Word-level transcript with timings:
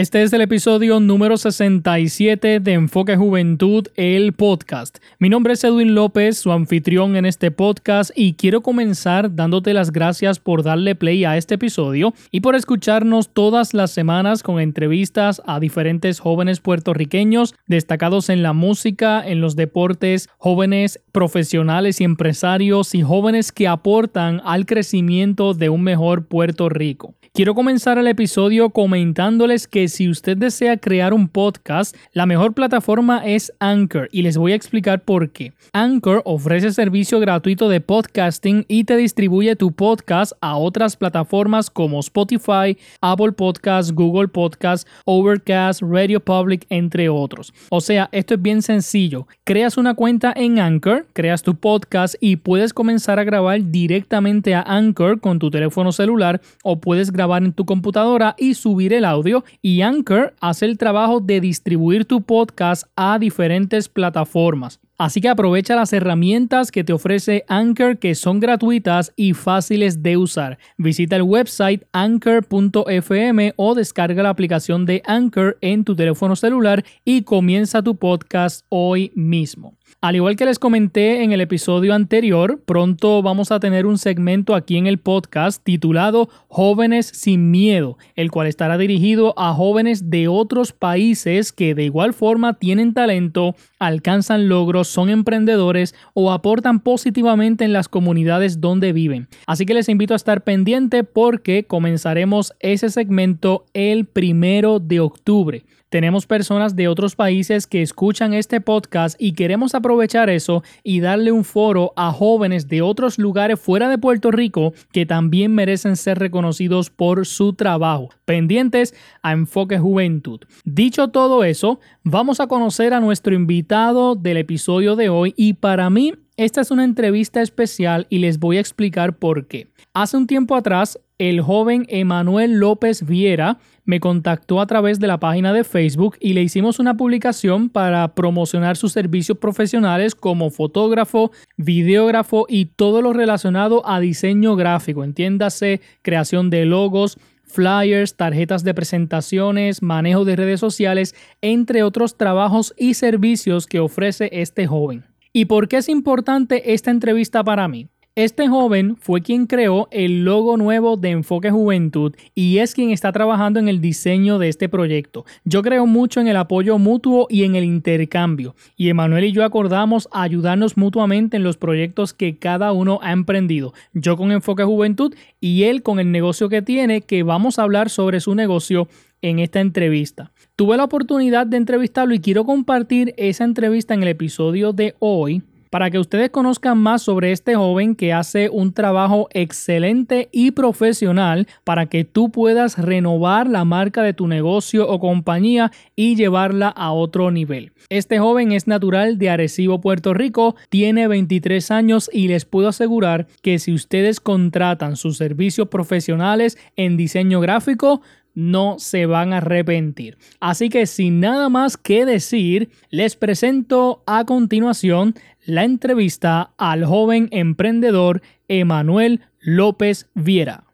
Este 0.00 0.22
es 0.22 0.32
el 0.32 0.40
episodio 0.40 0.98
número 0.98 1.36
67 1.36 2.60
de 2.60 2.72
Enfoque 2.72 3.18
Juventud, 3.18 3.86
el 3.96 4.32
podcast. 4.32 4.96
Mi 5.18 5.28
nombre 5.28 5.52
es 5.52 5.62
Edwin 5.62 5.94
López, 5.94 6.38
su 6.38 6.52
anfitrión 6.52 7.16
en 7.16 7.26
este 7.26 7.50
podcast, 7.50 8.10
y 8.16 8.32
quiero 8.32 8.62
comenzar 8.62 9.34
dándote 9.34 9.74
las 9.74 9.92
gracias 9.92 10.38
por 10.38 10.62
darle 10.62 10.94
play 10.94 11.26
a 11.26 11.36
este 11.36 11.56
episodio 11.56 12.14
y 12.30 12.40
por 12.40 12.56
escucharnos 12.56 13.28
todas 13.28 13.74
las 13.74 13.90
semanas 13.90 14.42
con 14.42 14.58
entrevistas 14.58 15.42
a 15.44 15.60
diferentes 15.60 16.18
jóvenes 16.18 16.60
puertorriqueños 16.60 17.54
destacados 17.66 18.30
en 18.30 18.42
la 18.42 18.54
música, 18.54 19.22
en 19.22 19.42
los 19.42 19.54
deportes, 19.54 20.30
jóvenes 20.38 20.98
profesionales 21.12 22.00
y 22.00 22.04
empresarios 22.04 22.94
y 22.94 23.02
jóvenes 23.02 23.52
que 23.52 23.68
aportan 23.68 24.40
al 24.46 24.64
crecimiento 24.64 25.52
de 25.52 25.68
un 25.68 25.82
mejor 25.82 26.24
Puerto 26.24 26.70
Rico. 26.70 27.16
Quiero 27.32 27.54
comenzar 27.54 27.96
el 27.96 28.08
episodio 28.08 28.70
comentándoles 28.70 29.68
que 29.68 29.86
si 29.86 30.08
usted 30.08 30.36
desea 30.36 30.78
crear 30.78 31.14
un 31.14 31.28
podcast, 31.28 31.94
la 32.12 32.26
mejor 32.26 32.54
plataforma 32.54 33.24
es 33.24 33.52
Anchor 33.60 34.08
y 34.10 34.22
les 34.22 34.36
voy 34.36 34.50
a 34.50 34.56
explicar 34.56 35.04
por 35.04 35.30
qué. 35.30 35.52
Anchor 35.72 36.22
ofrece 36.24 36.72
servicio 36.72 37.20
gratuito 37.20 37.68
de 37.68 37.80
podcasting 37.80 38.64
y 38.66 38.82
te 38.82 38.96
distribuye 38.96 39.54
tu 39.54 39.70
podcast 39.70 40.32
a 40.40 40.56
otras 40.56 40.96
plataformas 40.96 41.70
como 41.70 42.00
Spotify, 42.00 42.76
Apple 43.00 43.30
Podcasts, 43.30 43.92
Google 43.92 44.26
Podcasts, 44.26 44.90
Overcast, 45.04 45.82
Radio 45.82 46.18
Public, 46.18 46.66
entre 46.68 47.08
otros. 47.08 47.54
O 47.68 47.80
sea, 47.80 48.08
esto 48.10 48.34
es 48.34 48.42
bien 48.42 48.60
sencillo. 48.60 49.28
Creas 49.44 49.76
una 49.76 49.94
cuenta 49.94 50.32
en 50.34 50.58
Anchor, 50.58 51.06
creas 51.12 51.44
tu 51.44 51.54
podcast 51.54 52.16
y 52.20 52.36
puedes 52.36 52.74
comenzar 52.74 53.20
a 53.20 53.24
grabar 53.24 53.70
directamente 53.70 54.52
a 54.56 54.62
Anchor 54.62 55.20
con 55.20 55.38
tu 55.38 55.48
teléfono 55.48 55.92
celular 55.92 56.40
o 56.64 56.80
puedes 56.80 57.12
grabar 57.12 57.19
en 57.20 57.52
tu 57.52 57.66
computadora 57.66 58.34
y 58.38 58.54
subir 58.54 58.92
el 58.92 59.04
audio 59.04 59.44
y 59.60 59.82
Anchor 59.82 60.34
hace 60.40 60.64
el 60.64 60.78
trabajo 60.78 61.20
de 61.20 61.40
distribuir 61.40 62.06
tu 62.06 62.22
podcast 62.22 62.84
a 62.96 63.18
diferentes 63.18 63.88
plataformas. 63.88 64.80
Así 64.96 65.20
que 65.20 65.28
aprovecha 65.28 65.76
las 65.76 65.92
herramientas 65.92 66.70
que 66.70 66.84
te 66.84 66.92
ofrece 66.92 67.44
Anchor 67.48 67.98
que 67.98 68.14
son 68.14 68.40
gratuitas 68.40 69.12
y 69.16 69.32
fáciles 69.34 70.02
de 70.02 70.16
usar. 70.16 70.58
Visita 70.76 71.16
el 71.16 71.22
website 71.22 71.84
anchor.fm 71.92 73.54
o 73.56 73.74
descarga 73.74 74.22
la 74.22 74.30
aplicación 74.30 74.86
de 74.86 75.02
Anchor 75.06 75.56
en 75.60 75.84
tu 75.84 75.94
teléfono 75.96 76.36
celular 76.36 76.84
y 77.04 77.22
comienza 77.22 77.82
tu 77.82 77.96
podcast 77.96 78.66
hoy 78.68 79.12
mismo. 79.14 79.74
Al 80.00 80.16
igual 80.16 80.36
que 80.36 80.46
les 80.46 80.58
comenté 80.58 81.22
en 81.22 81.32
el 81.32 81.40
episodio 81.40 81.94
anterior, 81.94 82.62
pronto 82.64 83.22
vamos 83.22 83.52
a 83.52 83.60
tener 83.60 83.84
un 83.84 83.98
segmento 83.98 84.54
aquí 84.54 84.78
en 84.78 84.86
el 84.86 84.98
podcast 84.98 85.62
titulado 85.62 86.28
Jóvenes 86.48 87.06
sin 87.06 87.50
Miedo, 87.50 87.98
el 88.14 88.30
cual 88.30 88.46
estará 88.46 88.78
dirigido 88.78 89.34
a 89.38 89.52
jóvenes 89.52 90.08
de 90.08 90.28
otros 90.28 90.72
países 90.72 91.52
que 91.52 91.74
de 91.74 91.84
igual 91.84 92.14
forma 92.14 92.54
tienen 92.54 92.94
talento, 92.94 93.54
alcanzan 93.78 94.48
logros, 94.48 94.88
son 94.88 95.10
emprendedores 95.10 95.94
o 96.14 96.32
aportan 96.32 96.80
positivamente 96.80 97.64
en 97.64 97.72
las 97.72 97.88
comunidades 97.88 98.60
donde 98.60 98.92
viven. 98.92 99.28
Así 99.46 99.66
que 99.66 99.74
les 99.74 99.88
invito 99.88 100.14
a 100.14 100.16
estar 100.16 100.44
pendiente 100.44 101.04
porque 101.04 101.64
comenzaremos 101.64 102.54
ese 102.60 102.88
segmento 102.88 103.66
el 103.74 104.06
primero 104.06 104.78
de 104.78 105.00
octubre. 105.00 105.64
Tenemos 105.90 106.24
personas 106.24 106.76
de 106.76 106.86
otros 106.86 107.16
países 107.16 107.66
que 107.66 107.82
escuchan 107.82 108.32
este 108.32 108.60
podcast 108.60 109.20
y 109.20 109.32
queremos 109.32 109.74
aprovechar 109.74 110.30
eso 110.30 110.62
y 110.84 111.00
darle 111.00 111.32
un 111.32 111.42
foro 111.42 111.92
a 111.96 112.12
jóvenes 112.12 112.68
de 112.68 112.80
otros 112.80 113.18
lugares 113.18 113.58
fuera 113.58 113.88
de 113.88 113.98
Puerto 113.98 114.30
Rico 114.30 114.72
que 114.92 115.04
también 115.04 115.52
merecen 115.52 115.96
ser 115.96 116.20
reconocidos 116.20 116.90
por 116.90 117.26
su 117.26 117.54
trabajo. 117.54 118.10
Pendientes 118.24 118.94
a 119.20 119.32
Enfoque 119.32 119.80
Juventud. 119.80 120.42
Dicho 120.64 121.08
todo 121.08 121.42
eso, 121.42 121.80
vamos 122.04 122.38
a 122.38 122.46
conocer 122.46 122.94
a 122.94 123.00
nuestro 123.00 123.34
invitado 123.34 124.14
del 124.14 124.36
episodio 124.36 124.94
de 124.94 125.08
hoy 125.08 125.34
y 125.36 125.54
para 125.54 125.90
mí 125.90 126.14
esta 126.44 126.62
es 126.62 126.70
una 126.70 126.84
entrevista 126.84 127.42
especial 127.42 128.06
y 128.08 128.20
les 128.20 128.38
voy 128.38 128.56
a 128.56 128.60
explicar 128.60 129.18
por 129.18 129.46
qué. 129.46 129.68
Hace 129.92 130.16
un 130.16 130.26
tiempo 130.26 130.56
atrás, 130.56 130.98
el 131.18 131.42
joven 131.42 131.84
Emanuel 131.90 132.58
López 132.58 133.04
Viera 133.04 133.58
me 133.84 134.00
contactó 134.00 134.62
a 134.62 134.66
través 134.66 134.98
de 135.00 135.06
la 135.06 135.20
página 135.20 135.52
de 135.52 135.64
Facebook 135.64 136.16
y 136.18 136.32
le 136.32 136.42
hicimos 136.42 136.78
una 136.78 136.96
publicación 136.96 137.68
para 137.68 138.14
promocionar 138.14 138.78
sus 138.78 138.92
servicios 138.92 139.36
profesionales 139.36 140.14
como 140.14 140.48
fotógrafo, 140.48 141.30
videógrafo 141.58 142.46
y 142.48 142.66
todo 142.74 143.02
lo 143.02 143.12
relacionado 143.12 143.86
a 143.86 144.00
diseño 144.00 144.56
gráfico, 144.56 145.04
entiéndase 145.04 145.82
creación 146.00 146.48
de 146.48 146.64
logos, 146.64 147.18
flyers, 147.44 148.16
tarjetas 148.16 148.64
de 148.64 148.72
presentaciones, 148.72 149.82
manejo 149.82 150.24
de 150.24 150.36
redes 150.36 150.60
sociales, 150.60 151.14
entre 151.42 151.82
otros 151.82 152.16
trabajos 152.16 152.72
y 152.78 152.94
servicios 152.94 153.66
que 153.66 153.80
ofrece 153.80 154.30
este 154.32 154.66
joven. 154.66 155.09
¿Y 155.32 155.44
por 155.44 155.68
qué 155.68 155.76
es 155.76 155.88
importante 155.88 156.74
esta 156.74 156.90
entrevista 156.90 157.44
para 157.44 157.68
mí? 157.68 157.86
Este 158.16 158.48
joven 158.48 158.96
fue 158.96 159.22
quien 159.22 159.46
creó 159.46 159.86
el 159.92 160.24
logo 160.24 160.56
nuevo 160.56 160.96
de 160.96 161.10
Enfoque 161.10 161.52
Juventud 161.52 162.16
y 162.34 162.58
es 162.58 162.74
quien 162.74 162.90
está 162.90 163.12
trabajando 163.12 163.60
en 163.60 163.68
el 163.68 163.80
diseño 163.80 164.40
de 164.40 164.48
este 164.48 164.68
proyecto. 164.68 165.24
Yo 165.44 165.62
creo 165.62 165.86
mucho 165.86 166.20
en 166.20 166.26
el 166.26 166.36
apoyo 166.36 166.78
mutuo 166.78 167.28
y 167.30 167.44
en 167.44 167.54
el 167.54 167.62
intercambio 167.62 168.56
y 168.76 168.88
Emanuel 168.88 169.22
y 169.26 169.32
yo 169.32 169.44
acordamos 169.44 170.08
ayudarnos 170.10 170.76
mutuamente 170.76 171.36
en 171.36 171.44
los 171.44 171.56
proyectos 171.56 172.12
que 172.12 172.36
cada 172.36 172.72
uno 172.72 172.98
ha 173.00 173.12
emprendido. 173.12 173.72
Yo 173.94 174.16
con 174.16 174.32
Enfoque 174.32 174.64
Juventud 174.64 175.14
y 175.40 175.62
él 175.62 175.84
con 175.84 176.00
el 176.00 176.10
negocio 176.10 176.48
que 176.48 176.60
tiene 176.60 177.02
que 177.02 177.22
vamos 177.22 177.60
a 177.60 177.62
hablar 177.62 177.88
sobre 177.88 178.18
su 178.18 178.34
negocio 178.34 178.88
en 179.22 179.38
esta 179.38 179.60
entrevista. 179.60 180.32
Tuve 180.60 180.76
la 180.76 180.84
oportunidad 180.84 181.46
de 181.46 181.56
entrevistarlo 181.56 182.12
y 182.12 182.20
quiero 182.20 182.44
compartir 182.44 183.14
esa 183.16 183.44
entrevista 183.44 183.94
en 183.94 184.02
el 184.02 184.08
episodio 184.08 184.74
de 184.74 184.94
hoy 184.98 185.42
para 185.70 185.90
que 185.90 185.98
ustedes 185.98 186.28
conozcan 186.28 186.76
más 186.76 187.00
sobre 187.00 187.32
este 187.32 187.54
joven 187.54 187.94
que 187.94 188.12
hace 188.12 188.50
un 188.50 188.74
trabajo 188.74 189.28
excelente 189.32 190.28
y 190.32 190.50
profesional 190.50 191.46
para 191.64 191.86
que 191.86 192.04
tú 192.04 192.30
puedas 192.30 192.76
renovar 192.76 193.48
la 193.48 193.64
marca 193.64 194.02
de 194.02 194.12
tu 194.12 194.26
negocio 194.26 194.86
o 194.86 194.98
compañía 194.98 195.70
y 195.96 196.16
llevarla 196.16 196.68
a 196.68 196.92
otro 196.92 197.30
nivel. 197.30 197.72
Este 197.88 198.18
joven 198.18 198.52
es 198.52 198.66
natural 198.66 199.16
de 199.16 199.30
Arecibo, 199.30 199.80
Puerto 199.80 200.12
Rico, 200.12 200.56
tiene 200.68 201.08
23 201.08 201.70
años 201.70 202.10
y 202.12 202.28
les 202.28 202.44
puedo 202.44 202.68
asegurar 202.68 203.28
que 203.40 203.58
si 203.58 203.72
ustedes 203.72 204.20
contratan 204.20 204.96
sus 204.96 205.16
servicios 205.16 205.68
profesionales 205.68 206.58
en 206.76 206.96
diseño 206.96 207.40
gráfico, 207.40 208.02
no 208.34 208.78
se 208.78 209.06
van 209.06 209.32
a 209.32 209.38
arrepentir. 209.38 210.16
Así 210.40 210.68
que 210.68 210.86
sin 210.86 211.20
nada 211.20 211.48
más 211.48 211.76
que 211.76 212.04
decir, 212.04 212.70
les 212.90 213.16
presento 213.16 214.02
a 214.06 214.24
continuación 214.24 215.14
la 215.44 215.64
entrevista 215.64 216.52
al 216.58 216.84
joven 216.84 217.28
emprendedor 217.32 218.22
Emanuel 218.48 219.20
López 219.40 220.08
Viera. 220.14 220.69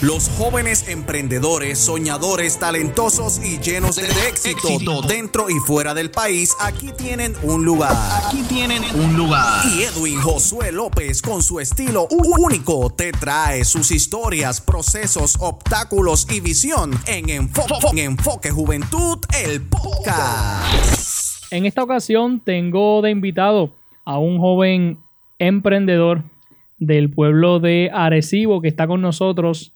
Los 0.00 0.28
jóvenes 0.28 0.88
emprendedores, 0.88 1.76
soñadores, 1.76 2.60
talentosos 2.60 3.44
y 3.44 3.58
llenos 3.58 3.96
de, 3.96 4.04
éxito, 4.28 5.02
dentro 5.02 5.50
y 5.50 5.54
fuera 5.54 5.92
del 5.92 6.12
país, 6.12 6.54
aquí 6.60 6.92
tienen 6.96 7.34
un 7.42 7.64
lugar. 7.64 7.96
Aquí 8.24 8.44
tienen 8.48 8.80
un 8.94 9.16
lugar. 9.16 9.64
Y 9.66 9.82
Edwin 9.82 10.20
Josué 10.20 10.70
López, 10.70 11.20
con 11.20 11.42
su 11.42 11.58
estilo 11.58 12.06
único, 12.10 12.90
te 12.90 13.10
trae 13.10 13.64
sus 13.64 13.90
historias, 13.90 14.60
procesos, 14.60 15.36
obstáculos 15.40 16.28
y 16.30 16.38
visión 16.38 16.92
en 17.08 17.28
Enfoque, 17.28 17.74
en 17.90 17.98
Enfoque 17.98 18.52
Juventud, 18.52 19.18
el 19.42 19.62
podcast. 19.62 21.42
En 21.50 21.66
esta 21.66 21.82
ocasión 21.82 22.38
tengo 22.38 23.02
de 23.02 23.10
invitado 23.10 23.74
a 24.04 24.20
un 24.20 24.38
joven 24.38 25.00
emprendedor 25.40 26.22
del 26.78 27.10
pueblo 27.10 27.58
de 27.58 27.90
Arecibo 27.92 28.62
que 28.62 28.68
está 28.68 28.86
con 28.86 29.00
nosotros 29.00 29.72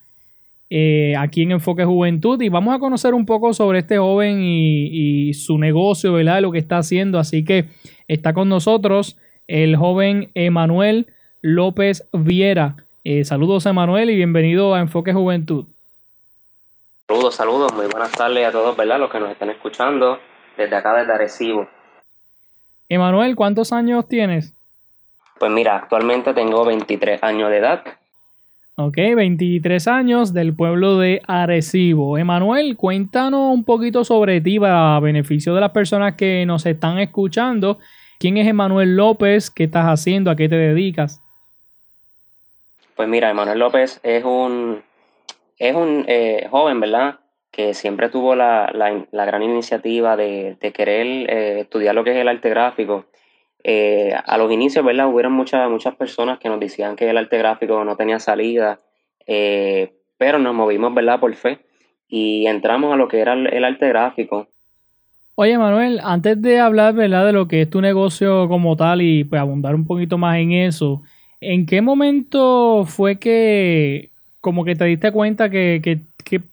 eh, 0.74 1.14
aquí 1.18 1.42
en 1.42 1.50
Enfoque 1.50 1.84
Juventud 1.84 2.40
y 2.40 2.48
vamos 2.48 2.74
a 2.74 2.78
conocer 2.78 3.12
un 3.12 3.26
poco 3.26 3.52
sobre 3.52 3.80
este 3.80 3.98
joven 3.98 4.38
y, 4.42 5.34
su 5.34 5.58
negocio, 5.58 6.14
¿verdad? 6.14 6.40
Lo 6.40 6.50
que 6.50 6.58
está 6.58 6.78
haciendo. 6.78 7.18
Así 7.18 7.44
que 7.44 7.66
está 8.08 8.32
con 8.32 8.48
nosotros 8.48 9.18
el 9.48 9.76
joven 9.76 10.30
Emanuel 10.34 11.08
López 11.42 12.08
Viera. 12.14 12.76
Eh, 13.04 13.26
saludos 13.26 13.66
Emanuel 13.66 14.08
y 14.08 14.16
bienvenido 14.16 14.74
a 14.74 14.80
Enfoque 14.80 15.12
Juventud. 15.12 15.66
Saludos, 17.06 17.34
saludos, 17.34 17.74
muy 17.74 17.88
buenas 17.88 18.12
tardes 18.12 18.46
a 18.46 18.50
todos, 18.50 18.74
¿verdad? 18.74 18.98
Los 18.98 19.10
que 19.10 19.20
nos 19.20 19.30
están 19.30 19.50
escuchando 19.50 20.20
desde 20.56 20.74
acá, 20.74 20.94
desde 20.94 21.12
Arecibo. 21.12 21.68
Emanuel, 22.88 23.36
¿cuántos 23.36 23.74
años 23.74 24.08
tienes? 24.08 24.54
Pues 25.38 25.52
mira, 25.52 25.76
actualmente 25.76 26.32
tengo 26.32 26.64
23 26.64 27.22
años 27.22 27.50
de 27.50 27.58
edad. 27.58 27.84
Ok, 28.76 28.96
23 28.96 29.86
años 29.86 30.32
del 30.32 30.56
pueblo 30.56 30.98
de 30.98 31.20
Arecibo. 31.26 32.16
Emanuel, 32.16 32.76
cuéntanos 32.76 33.54
un 33.54 33.64
poquito 33.64 34.02
sobre 34.02 34.40
ti 34.40 34.58
para 34.58 34.98
beneficio 35.00 35.54
de 35.54 35.60
las 35.60 35.72
personas 35.72 36.14
que 36.14 36.46
nos 36.46 36.64
están 36.64 36.98
escuchando. 36.98 37.78
¿Quién 38.18 38.38
es 38.38 38.48
Emanuel 38.48 38.96
López? 38.96 39.50
¿Qué 39.50 39.64
estás 39.64 39.84
haciendo? 39.84 40.30
¿A 40.30 40.36
qué 40.36 40.48
te 40.48 40.56
dedicas? 40.56 41.20
Pues 42.96 43.08
mira, 43.08 43.28
Emanuel 43.28 43.58
López 43.58 44.00
es 44.02 44.24
un, 44.24 44.82
es 45.58 45.74
un 45.74 46.04
eh, 46.08 46.46
joven, 46.50 46.80
¿verdad? 46.80 47.18
que 47.52 47.74
siempre 47.74 48.08
tuvo 48.08 48.34
la, 48.34 48.72
gran 49.12 49.42
iniciativa 49.42 50.16
de, 50.16 50.56
querer 50.74 51.06
eh, 51.06 51.60
estudiar 51.60 51.94
lo 51.94 52.02
que 52.02 52.12
es 52.12 52.16
el 52.16 52.28
arte 52.28 52.48
gráfico. 52.48 53.04
Eh, 53.64 54.12
a 54.14 54.38
los 54.38 54.50
inicios, 54.50 54.84
¿verdad? 54.84 55.08
Hubieron 55.08 55.32
muchas, 55.32 55.70
muchas 55.70 55.94
personas 55.94 56.38
que 56.38 56.48
nos 56.48 56.58
decían 56.58 56.96
que 56.96 57.08
el 57.08 57.16
arte 57.16 57.38
gráfico 57.38 57.84
no 57.84 57.96
tenía 57.96 58.18
salida, 58.18 58.80
eh, 59.26 59.92
pero 60.18 60.38
nos 60.38 60.54
movimos, 60.54 60.92
¿verdad? 60.94 61.20
Por 61.20 61.34
fe 61.34 61.60
y 62.12 62.46
entramos 62.46 62.92
a 62.92 62.96
lo 62.96 63.08
que 63.08 63.20
era 63.20 63.32
el, 63.32 63.64
arte 63.64 63.88
gráfico. 63.88 64.46
Oye, 65.34 65.56
Manuel, 65.56 65.98
antes 66.04 66.40
de 66.42 66.60
hablar, 66.60 66.92
¿verdad? 66.92 67.24
De 67.24 67.32
lo 67.32 67.48
que 67.48 67.62
es 67.62 67.70
tu 67.70 67.80
negocio 67.80 68.48
como 68.48 68.76
tal 68.76 69.00
y 69.00 69.24
pues 69.24 69.40
abundar 69.40 69.74
un 69.74 69.86
poquito 69.86 70.18
más 70.18 70.36
en 70.36 70.52
eso, 70.52 71.02
¿en 71.40 71.64
qué 71.64 71.80
momento 71.80 72.84
fue 72.84 73.18
que 73.18 74.10
como 74.42 74.62
que 74.62 74.74
te 74.74 74.84
diste 74.84 75.10
cuenta 75.10 75.48
que, 75.48 75.80
que 75.82 76.00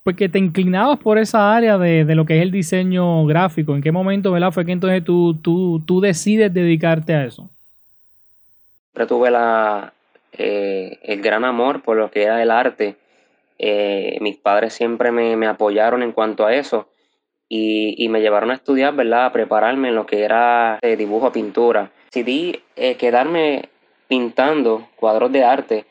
pues, 0.03 0.15
que, 0.15 0.29
te 0.29 0.39
inclinabas 0.39 0.99
por 0.99 1.17
esa 1.17 1.55
área 1.55 1.77
de, 1.77 2.03
lo 2.15 2.25
que 2.25 2.37
es 2.37 2.43
el 2.43 2.51
diseño 2.51 3.25
gráfico. 3.25 3.75
¿En 3.75 3.81
qué 3.81 3.91
momento, 3.91 4.31
verdad, 4.31 4.51
fue 4.51 4.65
que 4.65 4.71
entonces 4.71 5.03
tú, 5.03 5.35
tú, 5.35 5.81
tú 5.85 6.01
decides 6.01 6.53
dedicarte 6.53 7.13
a 7.13 7.25
eso? 7.25 7.49
Siempre 8.85 9.05
tuve 9.07 9.31
la, 9.31 9.93
eh, 10.33 10.99
el 11.03 11.21
gran 11.21 11.45
amor 11.45 11.81
por 11.81 11.97
lo 11.97 12.11
que 12.11 12.23
era 12.23 12.41
el 12.41 12.51
arte. 12.51 12.95
Eh, 13.57 14.17
mis 14.21 14.37
padres 14.37 14.73
siempre 14.73 15.11
me, 15.11 15.47
apoyaron 15.47 16.03
en 16.03 16.11
cuanto 16.11 16.45
a 16.45 16.53
eso 16.53 16.87
y, 17.47 18.07
me 18.09 18.21
llevaron 18.21 18.51
a 18.51 18.55
estudiar, 18.55 18.95
¿verdad? 18.95 19.25
A 19.25 19.31
prepararme 19.31 19.89
en 19.89 19.95
lo 19.95 20.05
que 20.05 20.23
era 20.23 20.79
eh, 20.81 20.95
dibujo, 20.95 21.31
pintura. 21.31 21.91
Decidí 22.05 22.59
quedarme 22.97 23.69
pintando 24.07 24.87
cuadros 24.95 25.31
de 25.31 25.43
arte 25.43 25.85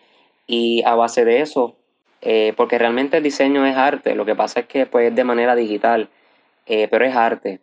y 0.46 0.82
a 0.84 0.94
base 0.94 1.24
de 1.24 1.40
eso 1.40 1.77
eh, 2.20 2.52
porque 2.56 2.78
realmente 2.78 3.18
el 3.18 3.22
diseño 3.22 3.64
es 3.64 3.76
arte, 3.76 4.14
lo 4.14 4.24
que 4.24 4.34
pasa 4.34 4.60
es 4.60 4.66
que 4.66 4.86
pues, 4.86 5.10
es 5.10 5.14
de 5.14 5.24
manera 5.24 5.54
digital, 5.54 6.08
eh, 6.66 6.88
pero 6.90 7.04
es 7.04 7.14
arte. 7.14 7.60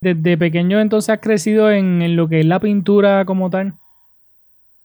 ¿Desde 0.00 0.36
pequeño 0.36 0.80
entonces 0.80 1.10
has 1.10 1.20
crecido 1.20 1.70
en, 1.70 2.16
lo 2.16 2.28
que 2.28 2.40
es 2.40 2.46
la 2.46 2.60
pintura 2.60 3.24
como 3.24 3.48
tal? 3.48 3.74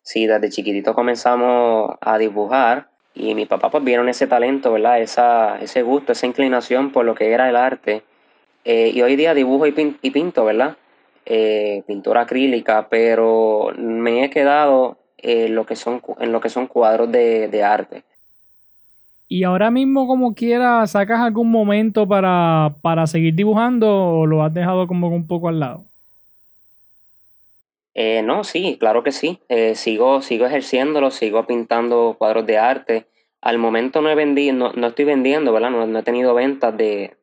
Sí, 0.04 0.26
desde 0.26 0.50
chiquitito 0.50 0.94
comenzamos 0.94 1.96
a 2.02 2.18
dibujar 2.18 2.90
y 3.14 3.36
mi 3.36 3.46
papá 3.46 3.70
pues 3.70 3.84
vieron 3.84 4.10
ese 4.10 4.28
talento, 4.28 4.72
¿verdad? 4.72 5.02
Esa, 5.02 5.60
ese 5.60 5.82
gusto, 5.82 6.12
esa 6.12 6.28
inclinación 6.28 6.92
por 6.92 7.06
lo 7.06 7.14
que 7.14 7.32
era 7.32 7.50
el 7.50 7.56
arte. 7.56 8.04
Eh, 8.64 8.92
y 8.94 9.02
hoy 9.02 9.16
día 9.16 9.34
dibujo 9.34 9.66
y, 9.66 9.72
pinto, 9.72 10.46
¿verdad? 10.46 10.78
pintura 11.88 12.22
acrílica, 12.22 12.88
pero 12.90 13.72
me 13.78 14.24
he 14.24 14.30
quedado 14.30 14.98
en 15.18 15.56
lo 15.56 15.66
que 15.66 15.76
son, 15.76 16.02
en 16.20 16.32
lo 16.32 16.42
que 16.42 16.50
son 16.50 16.68
cuadros 16.68 17.12
de 17.12 17.64
arte. 17.64 18.04
Y 19.34 19.46
ahora 19.46 19.72
mismo, 19.72 20.08
como 20.08 20.36
quiera, 20.36 20.86
¿sacas 20.88 21.22
algún 21.22 21.50
momento 21.52 22.06
para, 22.06 22.74
seguir 23.06 23.34
dibujando 23.34 23.90
o 23.90 24.26
lo 24.26 24.44
has 24.44 24.54
dejado 24.54 24.88
como 24.88 25.08
un 25.08 25.26
poco 25.26 25.48
al 25.48 25.62
lado? 25.62 25.86
Eh, 27.96 28.24
no, 28.24 28.44
sí, 28.44 28.76
claro 28.78 29.04
que 29.04 29.14
sí. 29.14 29.40
Eh, 29.48 29.76
sigo, 29.76 30.22
sigo 30.22 30.46
ejerciéndolo, 30.46 31.12
sigo 31.12 31.48
pintando 31.48 32.18
cuadros 32.18 32.46
de 32.46 32.58
arte. 32.58 33.06
Al 33.40 33.58
momento 33.58 34.02
no 34.02 34.10
he 34.10 34.16
vendido, 34.16 34.74
no, 34.76 34.88
estoy 34.88 35.06
vendiendo, 35.06 35.54
¿verdad? 35.54 35.70
No, 35.70 35.98
he 35.98 36.04
tenido 36.04 36.34
ventas 36.34 36.76
de, 36.76 37.16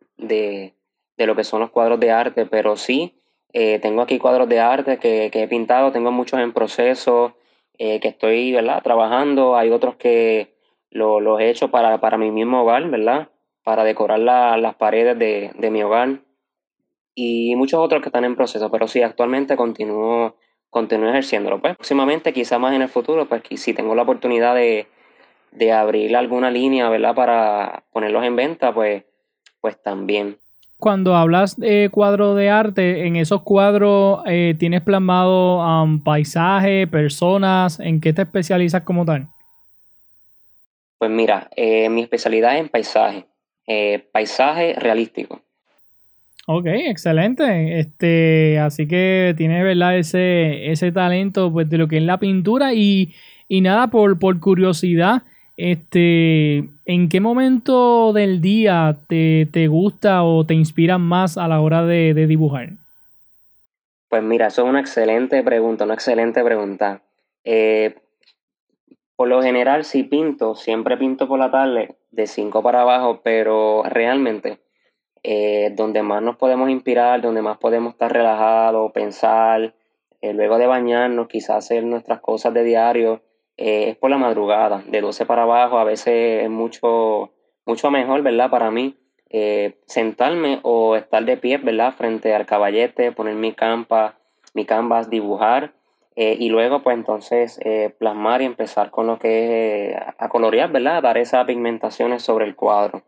lo 1.18 1.36
que 1.36 1.44
son 1.44 1.60
los 1.60 1.68
cuadros 1.68 2.00
de 2.00 2.10
arte, 2.10 2.46
pero 2.46 2.76
sí, 2.76 3.12
eh, 3.52 3.80
tengo 3.80 4.00
aquí 4.00 4.18
cuadros 4.18 4.48
de 4.48 4.60
arte 4.60 4.96
que, 4.96 5.30
he 5.30 5.46
pintado, 5.46 5.92
tengo 5.92 6.10
muchos 6.10 6.40
en 6.40 6.54
proceso, 6.54 7.34
que 7.76 8.00
estoy, 8.02 8.52
¿verdad? 8.52 8.82
Trabajando. 8.82 9.58
Hay 9.58 9.68
otros 9.68 9.96
que, 9.96 10.56
lo, 10.90 11.38
he 11.38 11.50
hecho 11.50 11.70
para, 11.70 11.98
para, 12.00 12.18
mi 12.18 12.30
mismo 12.30 12.62
hogar, 12.62 12.88
¿verdad? 12.90 13.28
Para 13.64 13.84
decorar 13.84 14.20
las 14.20 14.74
paredes 14.76 15.18
de, 15.18 15.70
mi 15.70 15.82
hogar 15.82 16.20
y 17.14 17.54
muchos 17.56 17.80
otros 17.80 18.00
que 18.00 18.08
están 18.08 18.24
en 18.24 18.36
proceso, 18.36 18.70
pero 18.70 18.86
sí, 18.88 19.02
actualmente 19.02 19.56
continúo, 19.56 20.36
continúo 20.70 21.10
ejerciéndolo. 21.10 21.60
Pues 21.60 21.76
próximamente, 21.76 22.32
quizá 22.32 22.58
más 22.58 22.74
en 22.74 22.82
el 22.82 22.88
futuro, 22.88 23.28
pues 23.28 23.42
si 23.56 23.74
tengo 23.74 23.94
la 23.94 24.02
oportunidad 24.02 24.54
de, 24.54 24.86
abrir 25.72 26.16
alguna 26.16 26.50
línea, 26.50 26.88
¿verdad? 26.88 27.14
Para 27.14 27.84
ponerlos 27.92 28.24
en 28.24 28.36
venta, 28.36 28.72
pues, 28.72 29.04
pues 29.60 29.82
también. 29.82 30.38
Cuando 30.78 31.16
hablas 31.16 31.56
de 31.56 31.88
cuadro 31.90 32.36
de 32.36 32.50
arte, 32.50 33.06
en 33.06 33.16
esos 33.16 33.42
cuadros 33.42 34.20
eh, 34.26 34.54
tienes 34.56 34.82
plasmado 34.82 35.58
um, 35.58 36.00
paisaje, 36.00 36.86
personas, 36.86 37.80
¿en 37.80 38.00
qué 38.00 38.12
te 38.12 38.22
especializas 38.22 38.82
como 38.82 39.04
tal? 39.04 39.26
Pues 40.98 41.10
mira, 41.10 41.48
eh, 41.54 41.88
mi 41.88 42.02
especialidad 42.02 42.56
es 42.56 42.60
en 42.60 42.68
paisaje, 42.68 43.24
eh, 43.66 44.04
paisaje 44.12 44.74
realístico. 44.74 45.40
Ok, 46.50 46.64
excelente. 46.66 47.78
Este, 47.78 48.58
así 48.58 48.88
que 48.88 49.34
tiene 49.36 49.62
¿verdad? 49.62 49.98
Ese, 49.98 50.72
ese 50.72 50.90
talento 50.92 51.52
pues, 51.52 51.68
de 51.68 51.76
lo 51.76 51.88
que 51.88 51.98
es 51.98 52.02
la 52.02 52.18
pintura. 52.18 52.72
Y, 52.72 53.12
nada, 53.48 53.88
por, 53.88 54.18
por 54.18 54.40
curiosidad, 54.40 55.22
este, 55.58 56.64
¿en 56.86 57.08
qué 57.10 57.20
momento 57.20 58.14
del 58.14 58.40
día 58.40 58.96
te, 59.08 59.66
gusta 59.68 60.24
o 60.24 60.46
te 60.46 60.54
inspira 60.54 60.96
más 60.96 61.36
a 61.36 61.48
la 61.48 61.60
hora 61.60 61.84
de, 61.84 62.14
de, 62.14 62.26
dibujar? 62.26 62.70
Pues 64.08 64.22
mira, 64.22 64.46
eso 64.46 64.62
es 64.62 64.70
una 64.70 64.80
excelente 64.80 65.42
pregunta, 65.42 65.84
una 65.84 65.94
excelente 65.94 66.42
pregunta. 66.42 67.02
Eh, 67.44 67.94
por 69.18 69.26
lo 69.26 69.42
general, 69.42 69.82
si 69.82 70.04
pinto, 70.04 70.54
siempre 70.54 70.96
pinto 70.96 71.26
por 71.26 71.40
la 71.40 71.50
tarde, 71.50 71.96
de 72.12 72.28
5 72.28 72.62
para 72.62 72.82
abajo, 72.82 73.20
pero 73.24 73.82
realmente 73.82 74.60
eh, 75.24 75.72
donde 75.74 76.04
más 76.04 76.22
nos 76.22 76.36
podemos 76.36 76.70
inspirar, 76.70 77.20
donde 77.20 77.42
más 77.42 77.58
podemos 77.58 77.94
estar 77.94 78.12
relajados, 78.12 78.92
pensar, 78.92 79.74
eh, 80.20 80.32
luego 80.32 80.56
de 80.58 80.68
bañarnos, 80.68 81.26
quizás 81.26 81.56
hacer 81.56 81.82
nuestras 81.82 82.20
cosas 82.20 82.54
de 82.54 82.62
diario, 82.62 83.20
eh, 83.56 83.88
es 83.88 83.96
por 83.96 84.10
la 84.10 84.18
madrugada, 84.18 84.84
de 84.86 85.00
12 85.00 85.26
para 85.26 85.42
abajo, 85.42 85.78
a 85.78 85.84
veces 85.84 86.44
es 86.44 86.48
mucho, 86.48 87.32
mucho 87.66 87.90
mejor, 87.90 88.22
¿verdad? 88.22 88.50
Para 88.50 88.70
mí, 88.70 88.94
sentarme 89.86 90.60
o 90.62 90.94
estar 90.94 91.24
de 91.24 91.36
pie, 91.36 91.56
¿verdad? 91.58 91.92
Frente 91.92 92.36
al 92.36 92.46
caballete, 92.46 93.10
poner 93.10 93.34
mi 93.34 93.52
campa, 93.52 94.14
mi 94.54 94.64
canvas, 94.64 95.10
dibujar 95.10 95.72
eh, 96.20 96.36
y 96.36 96.48
luego, 96.48 96.82
pues 96.82 96.96
entonces, 96.96 97.60
eh, 97.64 97.94
plasmar 97.96 98.42
y 98.42 98.46
empezar 98.46 98.90
con 98.90 99.06
lo 99.06 99.20
que 99.20 99.90
es 99.90 99.92
eh, 99.92 100.00
a 100.18 100.28
colorear, 100.28 100.72
¿verdad? 100.72 101.00
Dar 101.00 101.16
esas 101.16 101.46
pigmentaciones 101.46 102.24
sobre 102.24 102.44
el 102.44 102.56
cuadro. 102.56 103.04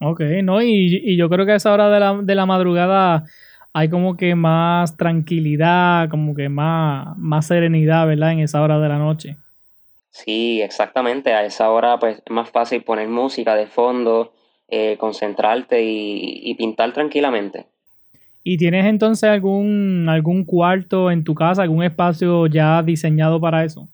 Ok, 0.00 0.20
¿no? 0.42 0.60
Y, 0.60 1.16
yo 1.16 1.28
creo 1.28 1.46
que 1.46 1.52
a 1.52 1.54
esa 1.54 1.72
hora 1.72 1.88
de 1.88 2.00
la, 2.00 2.14
de 2.20 2.34
la, 2.34 2.44
madrugada 2.44 3.22
hay 3.72 3.88
como 3.88 4.16
que 4.16 4.34
más 4.34 4.96
tranquilidad, 4.96 6.10
como 6.10 6.34
que 6.34 6.48
más, 6.48 7.16
más 7.18 7.46
serenidad, 7.46 8.04
¿verdad? 8.08 8.32
En 8.32 8.40
esa 8.40 8.62
hora 8.62 8.80
de 8.80 8.88
la 8.88 8.98
noche. 8.98 9.36
Sí, 10.10 10.60
exactamente. 10.62 11.34
A 11.34 11.44
esa 11.44 11.70
hora, 11.70 12.00
pues, 12.00 12.16
es 12.16 12.32
más 12.32 12.50
fácil 12.50 12.82
poner 12.82 13.06
música 13.06 13.54
de 13.54 13.68
fondo, 13.68 14.32
concentrarte 14.98 15.84
y 15.84 16.52
pintar 16.56 16.92
tranquilamente. 16.92 17.66
¿Y 18.48 18.58
tienes 18.58 18.86
entonces 18.86 19.28
algún, 19.28 20.06
algún 20.08 20.44
cuarto 20.44 21.10
en 21.10 21.24
tu 21.24 21.34
casa, 21.34 21.62
algún 21.62 21.82
espacio 21.82 22.46
ya 22.46 22.80
diseñado 22.80 23.40
para 23.40 23.64
eso? 23.64 23.88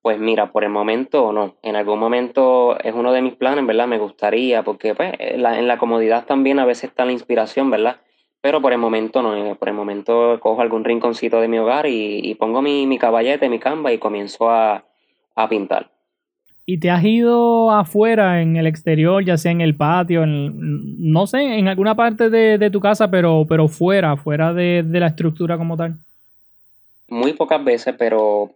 Pues 0.00 0.18
mira, 0.18 0.50
por 0.50 0.64
el 0.64 0.70
momento 0.70 1.30
no. 1.30 1.56
En 1.60 1.76
algún 1.76 1.98
momento 1.98 2.78
es 2.80 2.94
uno 2.94 3.12
de 3.12 3.20
mis 3.20 3.34
planes, 3.34 3.66
¿verdad? 3.66 3.86
Me 3.86 3.98
gustaría, 3.98 4.62
porque 4.62 4.94
pues 4.94 5.12
en 5.18 5.42
la, 5.42 5.76
comodidad 5.76 6.24
también 6.24 6.58
a 6.58 6.64
veces 6.64 6.84
está 6.84 7.04
la 7.04 7.12
inspiración, 7.12 7.70
¿verdad? 7.70 7.96
Pero 8.40 8.62
por 8.62 8.72
el 8.72 8.78
momento 8.78 9.20
no. 9.20 9.36
Eh, 9.36 9.54
por 9.56 9.68
el 9.68 9.74
momento 9.74 10.40
cojo 10.40 10.62
algún 10.62 10.82
rinconcito 10.82 11.38
de 11.42 11.48
mi 11.48 11.58
hogar 11.58 11.84
y, 11.86 12.34
pongo 12.36 12.62
mi, 12.62 12.86
mi, 12.86 12.96
caballete, 12.96 13.50
mi 13.50 13.58
camba 13.58 13.92
y 13.92 13.98
comienzo 13.98 14.48
a, 14.48 14.86
a 15.34 15.48
pintar. 15.50 15.90
¿Y 16.68 16.80
te 16.80 16.90
has 16.90 17.04
ido 17.04 17.70
afuera, 17.70 18.42
en 18.42 18.56
el 18.56 18.66
exterior, 18.66 19.24
ya 19.24 19.36
sea 19.36 19.52
en 19.52 19.60
el 19.60 19.76
patio, 19.76 20.24
en, 20.24 21.12
no 21.12 21.28
sé, 21.28 21.38
en 21.38 21.68
alguna 21.68 21.94
parte 21.94 22.28
de, 22.28 22.70
tu 22.70 22.80
casa, 22.80 23.08
pero, 23.08 23.46
pero 23.48 23.68
fuera, 23.68 24.16
fuera 24.16 24.52
de, 24.52 24.84
la 24.84 25.06
estructura 25.06 25.56
como 25.58 25.76
tal? 25.76 25.94
Muy 27.08 27.34
pocas 27.34 27.62
veces, 27.62 27.94
pero, 27.96 28.50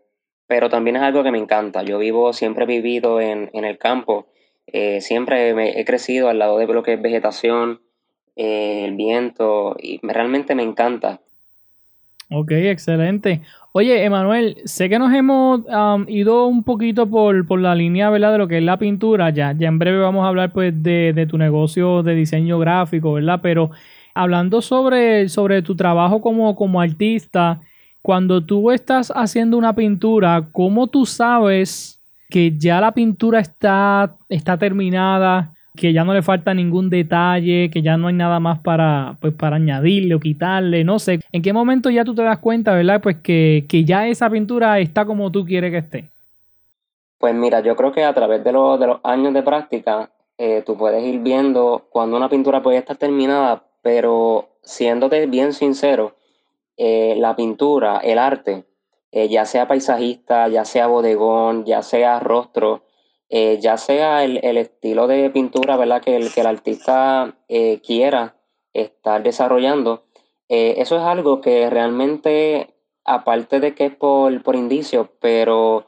pero 0.48 0.68
también 0.68 0.96
es 0.96 1.02
algo 1.02 1.22
que 1.22 1.30
me 1.30 1.38
encanta. 1.38 1.84
Yo 1.84 2.00
vivo, 2.00 2.32
siempre 2.32 2.64
he 2.64 2.66
vivido 2.66 3.20
en, 3.20 3.48
el 3.52 3.78
campo, 3.78 4.26
eh, 4.66 5.00
siempre 5.00 5.50
he 5.78 5.84
crecido 5.84 6.28
al 6.28 6.40
lado 6.40 6.58
de 6.58 6.66
lo 6.66 6.82
que 6.82 6.94
es 6.94 7.00
vegetación, 7.00 7.80
eh, 8.34 8.86
el 8.86 8.96
viento, 8.96 9.76
y 9.78 10.00
realmente 10.02 10.56
me 10.56 10.64
encanta. 10.64 11.20
Ok, 12.32 12.52
excelente. 12.52 13.42
Oye, 13.72 14.04
Emanuel, 14.04 14.56
sé 14.64 14.88
que 14.88 14.98
nos 14.98 15.14
hemos 15.14 15.60
ido 16.08 16.46
un 16.46 16.64
poquito 16.64 17.08
por, 17.08 17.60
la 17.60 17.76
línea 17.76 18.10
¿verdad? 18.10 18.32
de 18.32 18.38
lo 18.38 18.48
que 18.48 18.58
es 18.58 18.64
la 18.64 18.78
pintura. 18.80 19.30
Ya, 19.30 19.52
ya 19.52 19.68
en 19.68 19.78
breve 19.78 19.98
vamos 19.98 20.24
a 20.24 20.28
hablar 20.28 20.52
pues, 20.52 20.82
de, 20.82 21.26
tu 21.30 21.38
negocio 21.38 22.02
de 22.02 22.16
diseño 22.16 22.58
gráfico, 22.58 23.12
¿verdad? 23.12 23.38
Pero 23.40 23.70
hablando 24.12 24.60
sobre, 24.60 25.28
sobre 25.28 25.62
tu 25.62 25.76
trabajo 25.76 26.20
como, 26.20 26.56
como 26.56 26.80
artista, 26.80 27.60
cuando 28.02 28.44
tú 28.44 28.72
estás 28.72 29.12
haciendo 29.14 29.56
una 29.56 29.72
pintura, 29.76 30.48
¿cómo 30.50 30.88
tú 30.88 31.06
sabes 31.06 32.02
que 32.28 32.56
ya 32.58 32.80
la 32.80 32.90
pintura 32.90 33.38
está, 33.38 34.16
está 34.28 34.58
terminada? 34.58 35.54
Que 35.80 35.94
ya 35.94 36.04
no 36.04 36.12
le 36.12 36.20
falta 36.20 36.52
ningún 36.52 36.90
detalle, 36.90 37.70
que 37.70 37.80
ya 37.80 37.96
no 37.96 38.08
hay 38.08 38.14
nada 38.14 38.38
más 38.38 38.58
para, 38.58 39.16
pues, 39.18 39.32
para 39.32 39.56
añadirle 39.56 40.14
o 40.14 40.20
quitarle, 40.20 40.84
no 40.84 40.99
sé. 40.99 41.20
¿En 41.32 41.40
qué 41.40 41.54
momento 41.54 41.88
ya 41.88 42.04
tú 42.04 42.14
te 42.14 42.20
das 42.20 42.38
cuenta, 42.38 42.75
verdad? 42.75 43.00
Pues 43.00 43.16
que, 43.22 43.64
ya 43.87 44.06
esa 44.06 44.28
pintura 44.28 44.78
está 44.78 45.06
como 45.06 45.32
tú 45.32 45.46
quieres 45.46 45.70
que 45.70 45.78
esté. 45.78 46.10
Pues 47.18 47.34
mira, 47.34 47.60
yo 47.60 47.76
creo 47.76 47.92
que 47.92 48.04
a 48.04 48.12
través 48.12 48.44
de, 48.44 48.52
los, 48.52 48.78
de 48.78 48.88
los 48.88 49.00
años 49.04 49.32
de 49.32 49.42
práctica, 49.42 50.10
eh, 50.37 50.62
tú 50.66 50.76
puedes 50.76 51.02
ir 51.02 51.20
viendo 51.20 51.87
cuando 51.88 52.18
una 52.18 52.28
pintura 52.28 52.62
puede 52.62 52.76
estar 52.76 52.99
terminada, 52.99 53.62
pero 53.80 54.50
siéndote 54.62 55.26
bien 55.28 55.54
sincero, 55.54 56.14
eh, 56.76 57.14
la 57.16 57.37
pintura, 57.37 57.99
el 57.99 58.18
arte, 58.18 58.64
eh, 59.12 59.30
ya 59.30 59.46
sea 59.46 59.66
paisajista, 59.66 60.46
ya 60.49 60.66
sea 60.66 60.88
bodegón, 60.88 61.64
ya 61.64 61.80
sea 61.80 62.20
rostro, 62.20 62.82
eh, 63.30 63.58
ya 63.60 63.76
sea 63.76 64.25
el, 64.25 64.38
estilo 64.58 65.06
de 65.06 65.30
pintura 65.30 65.76
¿verdad? 65.76 66.02
Que, 66.02 66.16
el, 66.16 66.32
que 66.32 66.40
el 66.40 66.46
artista 66.46 67.37
eh, 67.49 67.80
quiera 67.80 68.37
estar 68.72 69.22
desarrollando, 69.22 70.04
eso 70.49 70.96
es 70.96 71.02
algo 71.02 71.40
que 71.40 71.70
realmente, 71.70 72.75
aparte 73.04 73.60
de 73.60 73.75
que 73.75 73.87
es 73.87 73.94
por, 73.94 74.42
por 74.42 74.56
indicio, 74.56 75.12
pero 75.20 75.87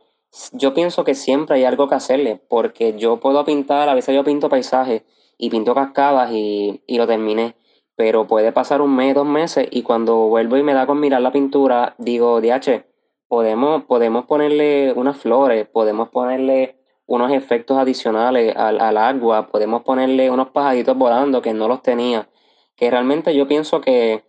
yo 0.52 0.72
pienso 0.72 1.04
que 1.04 1.14
siempre 1.14 1.56
hay 1.56 1.64
algo 1.64 1.88
que 1.88 1.96
hacerle, 1.96 2.40
porque 2.48 2.94
yo 2.96 3.18
puedo 3.18 3.44
pintar, 3.44 3.88
a 3.88 3.94
veces 3.94 4.14
yo 4.14 4.24
pinto 4.24 4.48
paisajes 4.48 5.02
y 5.36 5.50
pinto 5.50 5.74
cascadas 5.74 6.30
y, 6.32 6.80
y 6.86 6.96
lo 6.96 7.06
terminé, 7.08 7.56
pero 7.96 8.26
puede 8.26 8.52
pasar 8.52 8.80
un 8.80 8.96
mes, 8.96 9.14
dos 9.14 9.26
meses 9.26 9.66
y 9.70 9.82
cuando 9.82 10.28
vuelvo 10.28 10.56
y 10.56 10.62
me 10.62 10.74
da 10.74 10.86
con 10.86 11.00
mirar 11.00 11.20
la 11.20 11.32
pintura, 11.32 11.94
digo, 11.98 12.40
DH, 12.40 12.84
podemos, 13.28 13.84
podemos 13.84 14.26
ponerle 14.26 14.92
unas 14.94 15.16
flores, 15.18 15.66
podemos 15.68 16.08
ponerle 16.08 16.81
unos 17.06 17.32
efectos 17.32 17.78
adicionales 17.78 18.54
al, 18.56 18.96
agua, 18.96 19.48
podemos 19.48 19.82
ponerle 19.82 20.30
unos 20.30 20.50
pajaritos 20.50 20.96
volando 20.96 21.42
que 21.42 21.52
no 21.52 21.68
los 21.68 21.82
tenía, 21.82 22.28
que 22.76 22.90
realmente 22.90 23.34
yo 23.34 23.46
pienso 23.46 23.80
que, 23.80 24.24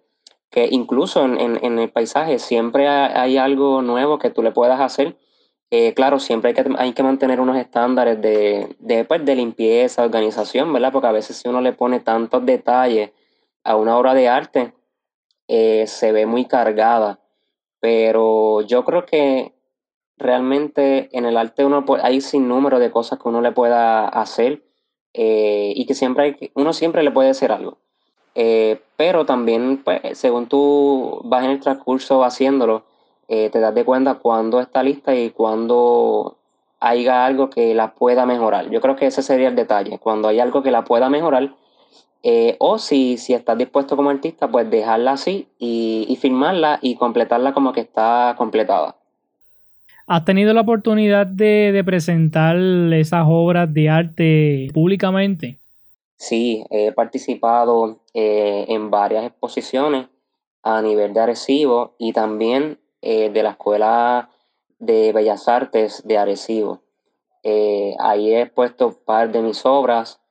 incluso 0.72 1.24
en, 1.24 1.80
el 1.80 1.90
paisaje 1.92 2.40
siempre 2.40 2.88
hay, 2.88 3.38
algo 3.38 3.82
nuevo 3.82 4.20
que 4.20 4.30
tú 4.30 4.44
le 4.44 4.52
puedas 4.52 4.80
hacer. 4.80 5.18
Eh, 5.72 5.94
claro, 5.96 6.20
siempre 6.20 6.50
hay 6.50 6.56
que, 6.56 6.76
hay 6.78 6.94
que 6.94 7.02
mantener 7.02 7.40
unos 7.40 7.58
estándares 7.58 8.22
de, 8.22 8.76
de, 8.78 9.06
pues, 9.06 9.26
de 9.26 9.36
limpieza, 9.36 10.04
organización, 10.04 10.72
¿verdad? 10.72 10.92
Porque 10.92 11.08
a 11.08 11.12
veces 11.12 11.38
si 11.38 11.50
uno 11.50 11.62
le 11.62 11.74
pone 11.74 12.00
tantos 12.00 12.46
detalles 12.46 13.10
a 13.64 13.76
una 13.76 13.98
obra 13.98 14.14
de 14.14 14.30
arte, 14.30 14.74
eh, 15.48 15.88
se 15.88 16.12
ve 16.12 16.26
muy 16.26 16.46
cargada. 16.46 17.20
Pero 17.80 18.62
yo 18.62 18.86
creo 18.86 19.06
que 19.06 19.54
realmente 20.24 21.10
en 21.16 21.26
el 21.26 21.38
arte 21.38 21.66
uno 21.66 21.86
hay 22.02 22.22
sin 22.22 22.48
número 22.48 22.80
de 22.80 22.90
cosas 22.90 23.20
que 23.20 23.30
uno 23.30 23.42
le 23.42 23.52
pueda 23.52 24.08
hacer 24.08 24.64
eh, 25.14 25.74
y 25.76 25.86
que 25.86 25.94
siempre 25.94 26.24
hay, 26.24 26.52
uno 26.56 26.74
siempre 26.74 27.04
le 27.04 27.12
puede 27.12 27.30
hacer 27.30 27.52
algo. 27.52 27.78
Eh, 28.36 28.82
pero 28.98 29.26
también, 29.26 29.84
pues, 29.84 30.02
según 30.18 30.48
tú 30.48 31.22
vas 31.26 31.44
en 31.44 31.52
el 31.52 31.60
transcurso 31.60 32.24
haciéndolo, 32.24 32.86
eh, 33.28 33.50
te 33.52 33.60
das 33.60 33.76
de 33.76 33.86
cuenta 33.86 34.16
cuando 34.16 34.60
está 34.60 34.82
lista 34.82 35.14
y 35.16 35.30
cuando 35.30 36.38
haya 36.80 37.26
algo 37.26 37.50
que 37.50 37.76
la 37.76 37.94
pueda 37.94 38.26
mejorar. 38.26 38.70
Yo 38.72 38.82
creo 38.82 38.96
que 38.96 39.06
ese 39.06 39.22
sería 39.22 39.50
el 39.50 39.56
detalle. 39.56 40.00
Cuando 40.00 40.28
hay 40.30 40.40
algo 40.40 40.64
que 40.64 40.72
la 40.72 40.84
pueda 40.84 41.10
mejorar, 41.10 41.56
o 42.60 42.80
si, 42.80 43.18
si 43.18 43.34
estás 43.34 43.58
dispuesto 43.58 43.98
como 43.98 44.10
artista, 44.10 44.50
pues 44.50 44.70
dejarla 44.70 45.12
así 45.12 45.50
y, 45.60 46.06
y 46.08 46.16
firmarla 46.16 46.80
y 46.82 46.96
completarla 46.96 47.54
como 47.54 47.74
que 47.74 47.82
está 47.82 48.36
completada. 48.38 48.96
¿Has 50.14 50.26
tenido 50.26 50.54
la 50.54 50.62
oportunidad 50.62 51.26
de, 51.26 51.82
presentar 51.84 52.56
esas 52.56 53.26
obras 53.28 53.74
de 53.74 53.90
arte 53.90 54.68
públicamente? 54.72 55.58
Sí, 56.18 56.64
he 56.70 56.92
participado 56.92 57.98
eh, 58.14 58.66
en 58.68 58.92
varias 58.92 59.26
exposiciones 59.26 60.06
a 60.62 60.84
nivel 60.84 61.16
de 61.16 61.20
Arecibo 61.20 61.96
y 61.98 62.14
también 62.14 62.78
eh, 63.02 63.32
de 63.32 63.42
la 63.42 63.50
Escuela 63.50 64.30
de 64.78 65.14
Bellas 65.14 65.48
Artes 65.48 66.04
de 66.06 66.20
Arecibo. 66.20 66.84
ahí 67.98 68.36
he 68.36 68.46
puesto 68.46 69.00
par 69.06 69.32
de 69.32 69.42
mis 69.42 69.66
obras 69.66 70.22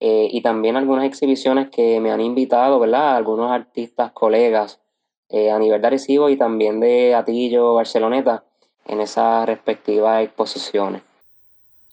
eh, 0.00 0.28
y 0.30 0.40
también 0.40 0.78
algunas 0.78 1.04
exhibiciones 1.04 1.68
que 1.68 2.00
me 2.00 2.10
han 2.10 2.22
invitado, 2.22 2.80
¿verdad? 2.80 3.16
Algunos 3.16 3.50
artistas, 3.50 4.12
colegas 4.12 4.80
eh, 5.28 5.50
a 5.50 5.58
nivel 5.58 5.82
de 5.82 5.86
Arecibo 5.86 6.30
y 6.30 6.38
también 6.38 6.80
de 6.80 7.14
Atillo, 7.14 7.74
Barceloneta, 7.74 8.44
en 8.88 9.00
esas 9.00 9.46
respectivas 9.46 10.22
exposiciones. 10.24 11.02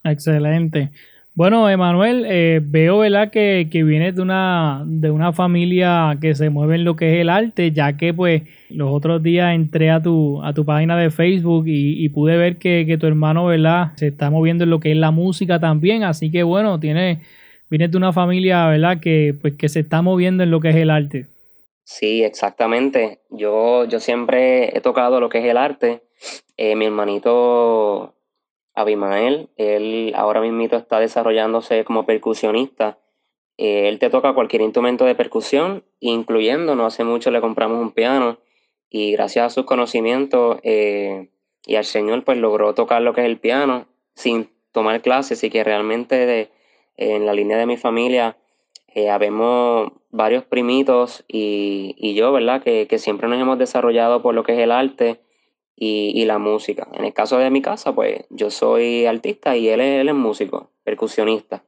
Excelente. 0.04 0.92
Bueno, 1.36 1.68
Emanuel, 1.68 2.26
eh, 2.28 2.60
veo 2.64 3.00
¿verdad? 3.00 3.32
Que, 3.32 3.68
que 3.72 3.84
vienes 3.84 4.16
de 4.16 4.22
una, 4.22 4.84
de 4.86 5.10
una 5.10 5.34
familia 5.34 6.16
que 6.22 6.36
se 6.36 6.52
mueve 6.52 6.76
en 6.76 6.84
lo 6.84 6.96
que 6.96 7.14
es 7.14 7.22
el 7.22 7.30
arte, 7.30 7.72
ya 7.72 7.98
que 7.98 8.14
pues 8.14 8.44
los 8.70 8.92
otros 8.92 9.24
días 9.24 9.56
entré 9.56 9.90
a 9.90 10.02
tu, 10.02 10.44
a 10.44 10.54
tu 10.54 10.64
página 10.64 10.96
de 10.96 11.10
Facebook 11.10 11.64
y, 11.66 12.08
pude 12.10 12.38
ver 12.38 12.58
que, 12.58 12.86
que, 12.86 13.00
tu 13.00 13.08
hermano 13.08 13.46
¿verdad? 13.48 13.94
se 13.96 14.08
está 14.08 14.30
moviendo 14.30 14.64
en 14.64 14.70
lo 14.70 14.80
que 14.80 14.92
es 14.92 14.98
la 14.98 15.10
música 15.10 15.60
también, 15.60 16.04
así 16.04 16.30
que 16.30 16.44
bueno, 16.44 16.80
tiene 16.80 17.22
vienes 17.74 17.90
de 17.90 17.98
una 17.98 18.14
familia, 18.14 18.68
¿verdad? 18.68 19.00
Que, 19.02 19.36
pues, 19.42 19.56
que 19.56 19.68
se 19.68 19.80
está 19.80 20.04
moviendo 20.04 20.44
en 20.44 20.52
lo 20.52 20.60
que 20.60 20.70
es 20.70 20.76
el 20.76 20.92
arte. 20.92 21.26
Sí, 21.86 22.24
exactamente. 22.24 23.18
Yo, 23.32 23.86
yo 23.86 24.00
siempre 24.00 24.78
he 24.78 24.80
tocado 24.80 25.20
lo 25.20 25.30
que 25.30 25.40
es 25.40 25.46
el 25.46 25.58
arte. 25.58 26.02
Eh, 26.58 26.76
mi 26.76 26.86
hermanito 26.86 28.14
Abimael, 28.76 29.50
él 29.58 30.14
ahora 30.16 30.42
mismo 30.42 30.64
está 30.64 31.00
desarrollándose 31.00 31.84
como 31.84 32.06
percusionista. 32.06 33.00
Eh, 33.58 33.88
él 33.90 34.00
te 34.00 34.10
toca 34.10 34.34
cualquier 34.34 34.62
instrumento 34.62 35.06
de 35.06 35.16
percusión, 35.16 35.84
incluyendo, 36.00 36.76
no 36.76 36.86
hace 36.86 37.04
mucho 37.04 37.32
le 37.32 37.42
compramos 37.42 37.80
un 37.80 37.92
piano 37.92 38.38
y 38.90 39.12
gracias 39.12 39.46
a 39.46 39.50
sus 39.50 39.66
conocimientos 39.66 40.60
eh, 40.64 41.30
y 41.66 41.76
al 41.76 41.86
Señor, 41.86 42.24
pues 42.24 42.38
logró 42.38 42.74
tocar 42.74 43.02
lo 43.02 43.14
que 43.14 43.22
es 43.22 43.28
el 43.28 43.40
piano 43.40 43.88
sin 44.16 44.50
tomar 44.72 45.02
clases 45.02 45.44
y 45.44 45.50
que 45.50 45.64
realmente 45.64 46.26
de, 46.26 46.50
en 46.98 47.26
la 47.26 47.34
línea 47.34 47.58
de 47.58 47.66
mi 47.66 47.78
familia 47.78 48.38
habemos 49.10 49.92
varios 50.12 50.44
primitos 50.44 51.26
y, 51.28 52.14
yo, 52.14 52.32
¿verdad? 52.32 52.62
Que, 52.62 52.88
siempre 53.00 53.28
nos 53.28 53.42
hemos 53.42 53.58
desarrollado 53.58 54.22
por 54.22 54.36
lo 54.36 54.44
que 54.44 54.54
es 54.54 54.60
el 54.60 54.72
arte 54.72 55.20
y, 55.76 56.24
la 56.26 56.38
música. 56.38 56.88
En 56.94 57.06
el 57.06 57.14
caso 57.14 57.38
de 57.38 57.50
mi 57.50 57.62
casa, 57.62 57.94
pues 57.94 58.26
yo 58.30 58.50
soy 58.50 59.06
artista 59.06 59.58
y 59.58 59.70
él 59.70 59.82
es, 59.82 60.02
él 60.02 60.10
es 60.10 60.16
músico, 60.16 60.70
percusionista. 60.84 61.62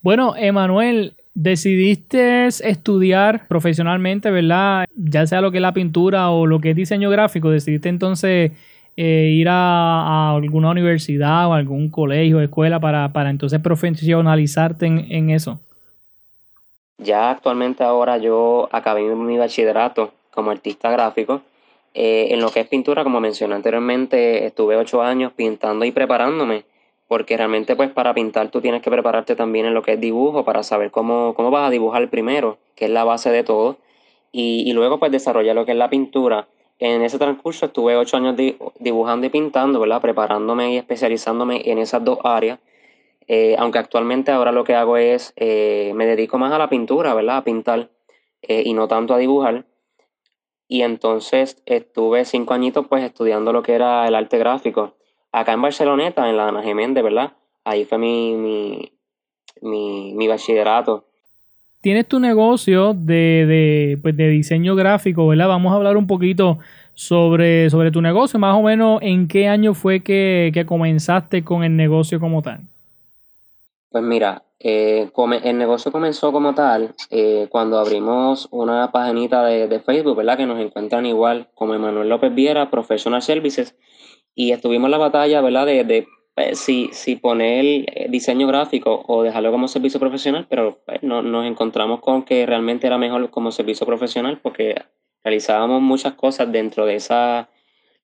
Bueno, 0.00 0.34
Emanuel, 0.36 1.14
decidiste 1.34 2.46
estudiar 2.46 3.46
profesionalmente, 3.48 4.30
¿verdad? 4.30 4.86
Ya 4.96 5.26
sea 5.26 5.40
lo 5.40 5.50
que 5.50 5.58
es 5.58 5.62
la 5.62 5.72
pintura 5.72 6.30
o 6.30 6.46
lo 6.46 6.60
que 6.60 6.70
es 6.70 6.76
diseño 6.76 7.10
gráfico, 7.10 7.50
decidiste 7.50 7.88
entonces 7.88 8.52
eh, 8.96 9.30
ir 9.32 9.48
a, 9.48 10.34
alguna 10.34 10.70
universidad 10.70 11.46
o 11.46 11.52
algún 11.52 11.88
colegio, 11.90 12.40
escuela 12.40 12.80
para, 12.80 13.12
para 13.12 13.30
entonces 13.30 13.60
profesionalizarte 13.60 14.86
en, 14.86 15.30
eso? 15.30 15.60
Ya 16.98 17.30
actualmente 17.30 17.84
ahora 17.84 18.18
yo 18.18 18.68
acabé 18.72 19.14
mi 19.14 19.38
bachillerato 19.38 20.10
como 20.32 20.50
artista 20.50 20.90
gráfico. 20.90 21.42
Eh, 21.94 22.28
en 22.30 22.40
lo 22.40 22.50
que 22.50 22.60
es 22.60 22.68
pintura, 22.68 23.02
como 23.02 23.20
mencioné 23.20 23.54
anteriormente, 23.54 24.46
estuve 24.46 24.76
ocho 24.76 25.02
años 25.02 25.32
pintando 25.34 25.84
y 25.84 25.90
preparándome, 25.90 26.64
porque 27.08 27.36
realmente 27.36 27.74
pues 27.76 27.90
para 27.90 28.14
pintar 28.14 28.50
tú 28.50 28.60
tienes 28.60 28.82
que 28.82 28.90
prepararte 28.90 29.34
también 29.34 29.66
en 29.66 29.74
lo 29.74 29.82
que 29.82 29.94
es 29.94 30.00
dibujo, 30.00 30.44
para 30.44 30.62
saber 30.62 30.90
cómo, 30.90 31.34
cómo 31.34 31.50
vas 31.50 31.68
a 31.68 31.70
dibujar 31.70 32.08
primero, 32.10 32.58
que 32.76 32.84
es 32.84 32.90
la 32.90 33.04
base 33.04 33.30
de 33.30 33.42
todo, 33.42 33.78
y, 34.30 34.68
y 34.68 34.72
luego 34.72 34.98
pues 34.98 35.10
desarrollar 35.10 35.56
lo 35.56 35.64
que 35.64 35.72
es 35.72 35.78
la 35.78 35.90
pintura 35.90 36.46
en 36.80 37.02
ese 37.02 37.18
transcurso 37.18 37.66
estuve 37.66 37.96
ocho 37.96 38.16
años 38.16 38.36
dibujando 38.78 39.26
y 39.26 39.30
pintando, 39.30 39.80
¿verdad? 39.80 40.00
Preparándome 40.00 40.74
y 40.74 40.76
especializándome 40.76 41.62
en 41.64 41.78
esas 41.78 42.04
dos 42.04 42.18
áreas. 42.22 42.60
Eh, 43.26 43.56
aunque 43.58 43.78
actualmente 43.78 44.30
ahora 44.30 44.52
lo 44.52 44.64
que 44.64 44.76
hago 44.76 44.96
es, 44.96 45.32
eh, 45.36 45.92
me 45.96 46.06
dedico 46.06 46.38
más 46.38 46.52
a 46.52 46.58
la 46.58 46.68
pintura, 46.68 47.14
¿verdad? 47.14 47.38
A 47.38 47.44
pintar 47.44 47.88
y 48.46 48.72
no 48.72 48.86
tanto 48.86 49.12
a 49.14 49.18
dibujar. 49.18 49.64
Y 50.68 50.82
entonces 50.82 51.62
estuve 51.66 52.24
cinco 52.24 52.54
añitos 52.54 52.86
pues 52.86 53.02
estudiando 53.02 53.52
lo 53.52 53.62
que 53.62 53.72
era 53.72 54.06
el 54.06 54.14
arte 54.14 54.38
gráfico. 54.38 54.94
Acá 55.32 55.54
en 55.54 55.62
Barceloneta, 55.62 56.28
en 56.28 56.36
la 56.36 56.48
Ana 56.48 56.62
Geméndez, 56.62 57.02
¿verdad? 57.02 57.32
Ahí 57.64 57.84
fue 57.84 57.98
mi, 57.98 58.34
mi, 58.34 58.92
mi, 59.62 60.14
mi 60.14 60.28
bachillerato 60.28 61.08
tienes 61.80 62.06
tu 62.06 62.20
negocio 62.20 62.94
de, 62.94 63.98
pues, 64.02 64.16
de, 64.16 64.28
diseño 64.28 64.74
gráfico, 64.74 65.26
¿verdad? 65.26 65.48
Vamos 65.48 65.72
a 65.72 65.76
hablar 65.76 65.96
un 65.96 66.06
poquito 66.06 66.58
sobre, 66.94 67.70
sobre 67.70 67.90
tu 67.90 68.02
negocio, 68.02 68.38
más 68.38 68.56
o 68.56 68.62
menos 68.62 69.00
en 69.02 69.28
qué 69.28 69.48
año 69.48 69.74
fue 69.74 70.00
que, 70.00 70.64
comenzaste 70.66 71.44
con 71.44 71.64
el 71.64 71.76
negocio 71.76 72.20
como 72.20 72.42
tal. 72.42 72.60
Pues 73.90 74.04
mira, 74.04 74.42
eh, 74.60 75.10
el 75.44 75.58
negocio 75.58 75.92
comenzó 75.92 76.32
como 76.32 76.54
tal 76.54 76.94
eh, 77.10 77.46
cuando 77.50 77.78
abrimos 77.78 78.48
una 78.50 78.90
paginita 78.90 79.44
de, 79.44 79.80
Facebook, 79.80 80.16
¿verdad? 80.16 80.36
Que 80.36 80.46
nos 80.46 80.58
encuentran 80.58 81.06
igual 81.06 81.48
como 81.54 81.74
Emanuel 81.74 82.08
López 82.08 82.34
Viera, 82.34 82.70
Professional 82.70 83.22
Services, 83.22 83.76
y 84.34 84.52
estuvimos 84.52 84.86
en 84.86 84.92
la 84.92 84.98
batalla, 84.98 85.40
¿verdad? 85.40 85.66
De, 85.66 86.08
pues, 86.34 86.58
si, 86.58 86.90
si 86.92 87.16
poner 87.16 88.10
diseño 88.10 88.46
gráfico 88.46 89.04
o 89.06 89.22
dejarlo 89.22 89.50
como 89.52 89.68
servicio 89.68 90.00
profesional, 90.00 90.46
pero 90.48 90.80
pues, 90.84 91.02
no, 91.02 91.22
nos 91.22 91.46
encontramos 91.46 92.00
con 92.00 92.24
que 92.24 92.46
realmente 92.46 92.86
era 92.86 92.98
mejor 92.98 93.30
como 93.30 93.52
servicio 93.52 93.86
profesional 93.86 94.40
porque 94.42 94.74
realizábamos 95.22 95.82
muchas 95.82 96.14
cosas 96.14 96.50
dentro 96.50 96.86
de 96.86 96.96
esa, 96.96 97.48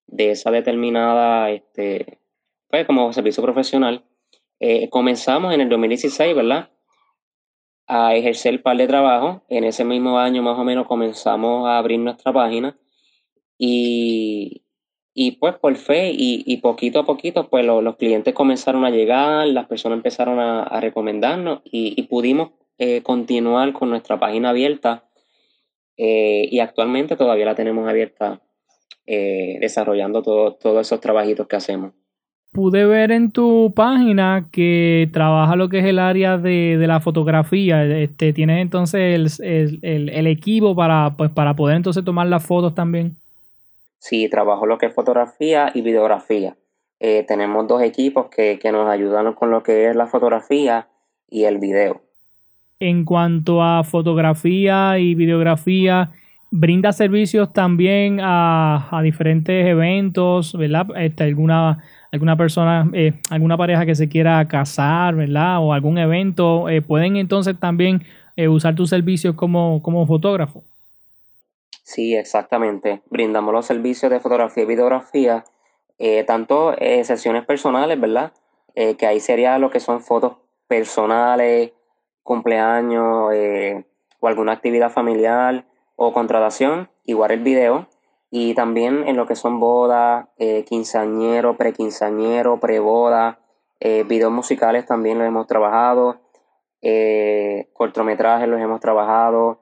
de 0.07 0.31
esa 0.31 0.51
determinada, 0.51 1.51
este, 1.51 2.19
pues 2.69 2.87
como 2.87 3.13
servicio 3.13 3.43
profesional. 3.43 4.05
Eh, 4.67 4.89
comenzamos 4.89 5.53
en 5.53 5.61
el 5.61 5.69
2016, 5.69 6.35
¿verdad? 6.35 6.71
A 7.87 8.15
ejercer 8.15 8.55
el 8.55 8.63
par 8.63 8.79
de 8.79 8.87
trabajo. 8.87 9.43
En 9.51 9.63
ese 9.63 9.85
mismo 9.85 10.19
año 10.19 10.43
más 10.43 10.59
o 10.59 10.65
menos 10.65 10.87
comenzamos 10.87 11.69
a 11.69 11.77
abrir 11.77 11.99
nuestra 11.99 12.33
página 12.33 12.75
y, 13.59 14.63
y 15.13 15.33
pues 15.33 15.57
por 15.57 15.77
fe 15.77 16.13
y, 16.17 16.57
poquito 16.63 17.01
a 17.01 17.05
poquito, 17.05 17.51
pues 17.51 17.67
los 17.67 17.97
clientes 17.97 18.33
comenzaron 18.33 18.87
a 18.87 18.91
llegar, 18.91 19.47
las 19.49 19.67
personas 19.67 19.99
empezaron 19.99 20.41
a, 20.41 20.81
recomendarnos 20.81 21.61
y, 21.65 22.01
pudimos 22.05 22.53
eh, 22.79 23.03
continuar 23.03 23.75
con 23.75 23.91
nuestra 23.91 24.19
página 24.19 24.49
abierta 24.49 25.11
eh, 25.99 26.49
y 26.51 26.61
actualmente 26.61 27.17
todavía 27.17 27.45
la 27.45 27.55
tenemos 27.55 27.87
abierta 27.87 28.41
desarrollando 29.07 30.23
todos 30.23 30.87
esos 30.87 31.01
trabajitos 31.01 31.47
que 31.49 31.57
hacemos. 31.57 31.93
Pude 32.55 32.87
ver 32.87 33.11
en 33.11 33.33
tu 33.33 33.73
página 33.75 34.47
que 34.53 35.11
trabaja 35.13 35.57
lo 35.57 35.69
que 35.69 35.81
es 35.81 35.85
el 35.87 35.99
área 35.99 36.39
de, 36.39 36.77
la 36.87 37.01
fotografía. 37.01 37.85
Este, 37.85 38.33
¿Tienes 38.33 38.63
entonces 38.63 39.41
el, 39.41 39.81
el, 39.83 40.27
equipo 40.29 40.77
para, 40.77 41.15
pues, 41.17 41.33
para 41.33 41.55
poder 41.55 41.77
entonces 41.77 42.05
tomar 42.05 42.29
las 42.29 42.47
fotos 42.47 42.73
también? 42.73 43.17
Sí, 43.99 44.29
trabajo 44.29 44.67
lo 44.67 44.79
que 44.79 44.87
es 44.87 44.95
fotografía 44.95 45.73
y 45.75 45.81
videografía. 45.81 46.55
Eh, 47.01 47.25
tenemos 47.27 47.67
dos 47.67 47.83
equipos 47.83 48.27
que, 48.27 48.59
nos 48.71 48.89
ayudan 48.89 49.33
con 49.35 49.51
lo 49.51 49.65
que 49.65 49.89
es 49.89 49.97
la 49.97 50.07
fotografía 50.07 50.87
y 51.29 51.43
el 51.43 51.59
video. 51.59 52.03
En 52.79 53.05
cuanto 53.05 53.63
a 53.65 53.83
fotografía 53.83 54.99
y 54.99 55.17
videografía, 55.17 56.13
brinda 56.51 56.93
servicios 56.93 57.53
también 57.53 58.21
a, 58.23 59.01
diferentes 59.03 59.67
eventos, 59.67 60.57
¿verdad? 60.57 60.87
Este, 60.97 61.25
alguna, 61.25 61.83
alguna 62.15 62.37
persona, 62.37 62.89
eh, 62.95 63.13
alguna 63.29 63.59
pareja 63.59 63.85
que 63.85 63.95
se 63.95 64.09
quiera 64.09 64.49
casar, 64.49 65.15
¿verdad? 65.15 65.59
O 65.61 65.73
algún 65.75 65.99
evento, 65.99 66.69
eh, 66.71 66.81
pueden 66.81 67.17
entonces 67.17 67.59
también 67.59 68.03
usar 68.49 68.75
tus 68.75 68.91
servicios 68.91 69.37
como, 69.37 69.81
como 69.81 70.07
fotógrafo. 70.07 70.65
Sí, 71.85 72.17
exactamente. 72.17 73.03
Brindamos 73.11 73.53
los 73.53 73.67
servicios 73.67 74.11
de 74.11 74.19
fotografía 74.19 74.63
y 74.63 74.67
videografía, 74.67 75.45
eh, 75.99 76.25
tanto 76.25 76.75
eh, 76.79 77.05
sesiones 77.05 77.45
personales, 77.45 78.01
¿verdad? 78.01 78.33
Eh, 78.75 78.97
que 78.97 79.07
ahí 79.07 79.21
sería 79.21 79.59
lo 79.59 79.71
que 79.71 79.81
son 79.81 80.01
fotos 80.01 80.39
personales, 80.67 81.73
cumpleaños 82.23 83.31
o 84.19 84.27
alguna 84.27 84.53
actividad 84.53 84.91
familiar 84.91 85.67
o 85.95 86.15
contratación, 86.15 86.89
igual 87.05 87.33
el 87.33 87.41
video. 87.41 87.87
Y 88.37 88.55
también 88.55 89.07
en 89.07 89.17
lo 89.17 89.27
que 89.27 89.37
son 89.37 89.61
bodas, 89.61 90.27
quinceañero, 90.67 91.57
prequinceañero, 91.57 92.59
preboda, 92.59 93.39
videos 93.81 94.33
musicales 94.33 94.87
también 94.87 95.19
los 95.19 95.29
hemos 95.29 95.47
trabajado, 95.47 96.21
cortometrajes 97.73 98.49
los 98.49 98.61
hemos 98.61 98.81
trabajado 98.81 99.61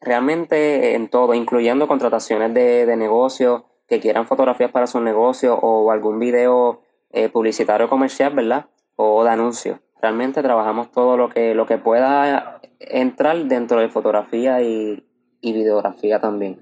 realmente 0.00 0.94
en 0.94 1.08
todo, 1.08 1.34
incluyendo 1.34 1.86
contrataciones 1.86 2.52
de, 2.52 2.86
de 2.86 2.96
negocios 2.96 3.62
que 3.88 4.00
quieran 4.00 4.26
fotografías 4.26 4.70
para 4.70 4.86
su 4.86 5.00
negocio 5.00 5.54
o 5.56 5.90
algún 5.90 6.18
video 6.18 6.82
eh, 7.10 7.30
publicitario 7.30 7.88
comercial, 7.88 8.34
¿verdad? 8.34 8.66
O 8.96 9.24
de 9.24 9.30
anuncio. 9.30 9.80
Realmente 10.00 10.42
trabajamos 10.42 10.92
todo 10.92 11.16
lo 11.16 11.30
que, 11.30 11.54
lo 11.54 11.66
que 11.66 11.78
pueda 11.78 12.60
entrar 12.78 13.36
dentro 13.46 13.80
de 13.80 13.88
fotografía 13.88 14.60
y, 14.62 15.04
videografía 15.40 16.20
también. 16.20 16.58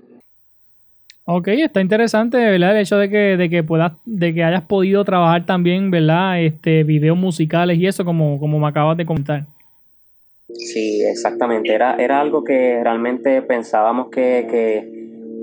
Ok, 1.28 1.48
está 1.48 1.80
interesante, 1.80 2.36
¿verdad? 2.36 2.76
El 2.76 2.82
hecho 2.82 2.98
de 2.98 3.10
que, 3.10 3.36
de 3.36 3.50
que 3.50 3.64
puedas, 3.64 3.94
de 4.04 4.32
que 4.32 4.44
hayas 4.44 4.62
podido 4.62 5.04
trabajar 5.04 5.44
también, 5.44 5.90
¿verdad? 5.90 6.40
Este, 6.40 6.84
videos 6.84 7.18
musicales 7.18 7.78
y 7.78 7.86
eso, 7.88 8.04
como, 8.04 8.38
como 8.38 8.60
me 8.60 8.68
acabas 8.68 8.96
de 8.96 9.06
comentar. 9.06 9.44
Sí, 10.54 11.02
exactamente. 11.02 11.74
Era, 11.74 11.96
era 11.96 12.20
algo 12.20 12.44
que 12.44 12.80
realmente 12.80 13.42
pensábamos 13.42 14.08
que, 14.10 14.46
que 14.48 14.76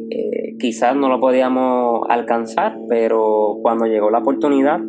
eh, 0.09 0.57
quizás 0.57 0.95
no 0.95 1.09
lo 1.09 1.19
podíamos 1.19 2.07
alcanzar, 2.07 2.77
pero 2.87 3.57
cuando 3.61 3.85
llegó 3.85 4.09
la 4.09 4.19
oportunidad, 4.19 4.79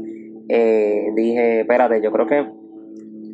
eh, 0.49 1.07
dije, 1.17 1.63
espérate, 1.63 2.01
yo 2.05 2.13
creo 2.13 2.27
que 2.29 2.47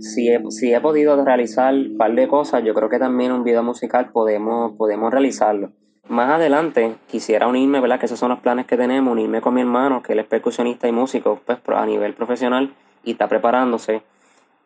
si 0.01 0.31
he, 0.31 0.41
si 0.49 0.73
he 0.73 0.81
podido 0.81 1.23
realizar 1.23 1.75
un 1.75 1.99
par 1.99 2.15
de 2.15 2.27
cosas, 2.27 2.65
yo 2.65 2.73
creo 2.73 2.89
que 2.89 2.99
también 2.99 3.33
un 3.33 3.45
video 3.45 3.63
musical 3.63 4.13
podemos, 4.13 4.73
podemos 4.79 5.13
realizarlo. 5.13 5.73
Más 6.11 6.29
adelante 6.29 6.97
quisiera 7.07 7.47
unirme, 7.47 7.79
¿verdad? 7.79 8.01
Que 8.01 8.07
esos 8.07 8.19
son 8.19 8.31
los 8.31 8.41
planes 8.41 8.67
que 8.67 8.77
tenemos, 8.77 9.13
unirme 9.13 9.41
con 9.41 9.55
mi 9.55 9.61
hermano, 9.61 10.03
que 10.03 10.15
él 10.15 10.19
es 10.19 10.27
percusionista 10.27 10.89
y 10.89 10.93
músico, 10.93 11.41
pues 11.47 11.61
a 11.69 11.87
nivel 11.87 12.15
profesional 12.15 12.75
y 13.05 13.13
está 13.13 13.29
preparándose. 13.29 14.03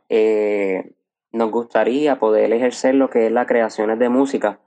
Eh, 0.09 0.93
nos 1.33 1.51
gustaría 1.51 2.19
poder 2.19 2.51
ejercer 2.51 2.95
lo 2.95 3.11
que 3.11 3.27
es 3.27 3.33
las 3.33 3.47
creaciones 3.47 3.99
de 3.99 4.09
música, 4.09 4.59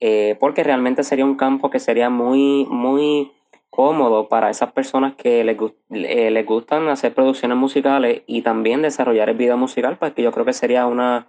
eh, 0.00 0.36
porque 0.40 0.64
realmente 0.64 1.04
sería 1.04 1.24
un 1.24 1.36
campo 1.36 1.70
que 1.70 1.78
sería 1.78 2.10
muy, 2.10 2.66
muy 2.68 3.30
cómodo 3.70 4.28
para 4.28 4.50
esas 4.50 4.72
personas 4.72 5.14
que 5.14 5.44
les, 5.44 5.56
eh, 5.90 6.32
les 6.32 6.44
gustan 6.44 6.88
hacer 6.88 7.14
producciones 7.14 7.56
musicales 7.56 8.22
y 8.26 8.42
también 8.42 8.82
desarrollar 8.82 9.28
el 9.28 9.36
video 9.36 9.56
musical, 9.56 9.98
porque 9.98 10.22
yo 10.24 10.32
creo 10.32 10.44
que 10.44 10.52
sería 10.52 10.88
una, 10.88 11.28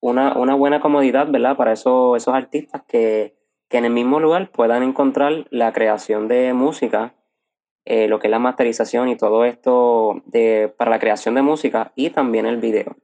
una, 0.00 0.36
una 0.36 0.54
buena 0.54 0.80
comodidad, 0.80 1.30
¿verdad? 1.30 1.56
Para 1.56 1.72
esos, 1.72 2.18
esos 2.18 2.34
artistas 2.34 2.82
que, 2.86 3.42
que, 3.68 3.78
en 3.78 3.84
el 3.84 3.92
mismo 3.92 4.20
lugar 4.20 4.50
puedan 4.50 4.82
encontrar 4.82 5.46
la 5.50 5.72
creación 5.72 6.28
de 6.28 6.52
música, 6.52 7.14
eh, 7.84 8.08
lo 8.08 8.18
que 8.18 8.28
es 8.28 8.30
la 8.30 8.38
masterización 8.38 9.08
y 9.08 9.16
todo 9.16 9.44
esto 9.44 10.22
de, 10.26 10.72
para 10.76 10.90
la 10.90 10.98
creación 10.98 11.34
de 11.34 11.42
música 11.42 11.92
y 11.96 12.10
también 12.10 12.46
el 12.46 12.58
video. 12.58 12.96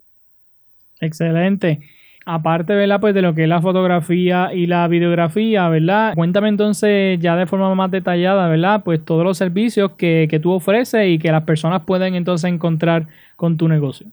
Excelente. 1.00 1.80
Aparte, 2.26 2.74
¿verdad? 2.74 3.00
Pues 3.00 3.14
de 3.14 3.22
lo 3.22 3.34
que 3.34 3.44
es 3.44 3.48
la 3.48 3.62
fotografía 3.62 4.50
y 4.52 4.66
la 4.66 4.86
videografía, 4.88 5.68
¿verdad? 5.68 6.14
Cuéntame 6.14 6.48
entonces 6.48 7.18
ya 7.18 7.34
de 7.34 7.46
forma 7.46 7.74
más 7.74 7.90
detallada, 7.90 8.46
¿verdad? 8.46 8.82
Pues 8.84 9.04
todos 9.04 9.24
los 9.24 9.38
servicios 9.38 9.92
que, 9.92 10.38
tú 10.42 10.52
ofreces 10.52 11.08
y 11.08 11.18
que 11.18 11.32
las 11.32 11.44
personas 11.44 11.82
pueden 11.86 12.14
entonces 12.14 12.50
encontrar 12.50 13.06
con 13.36 13.56
tu 13.56 13.68
negocio. 13.68 14.06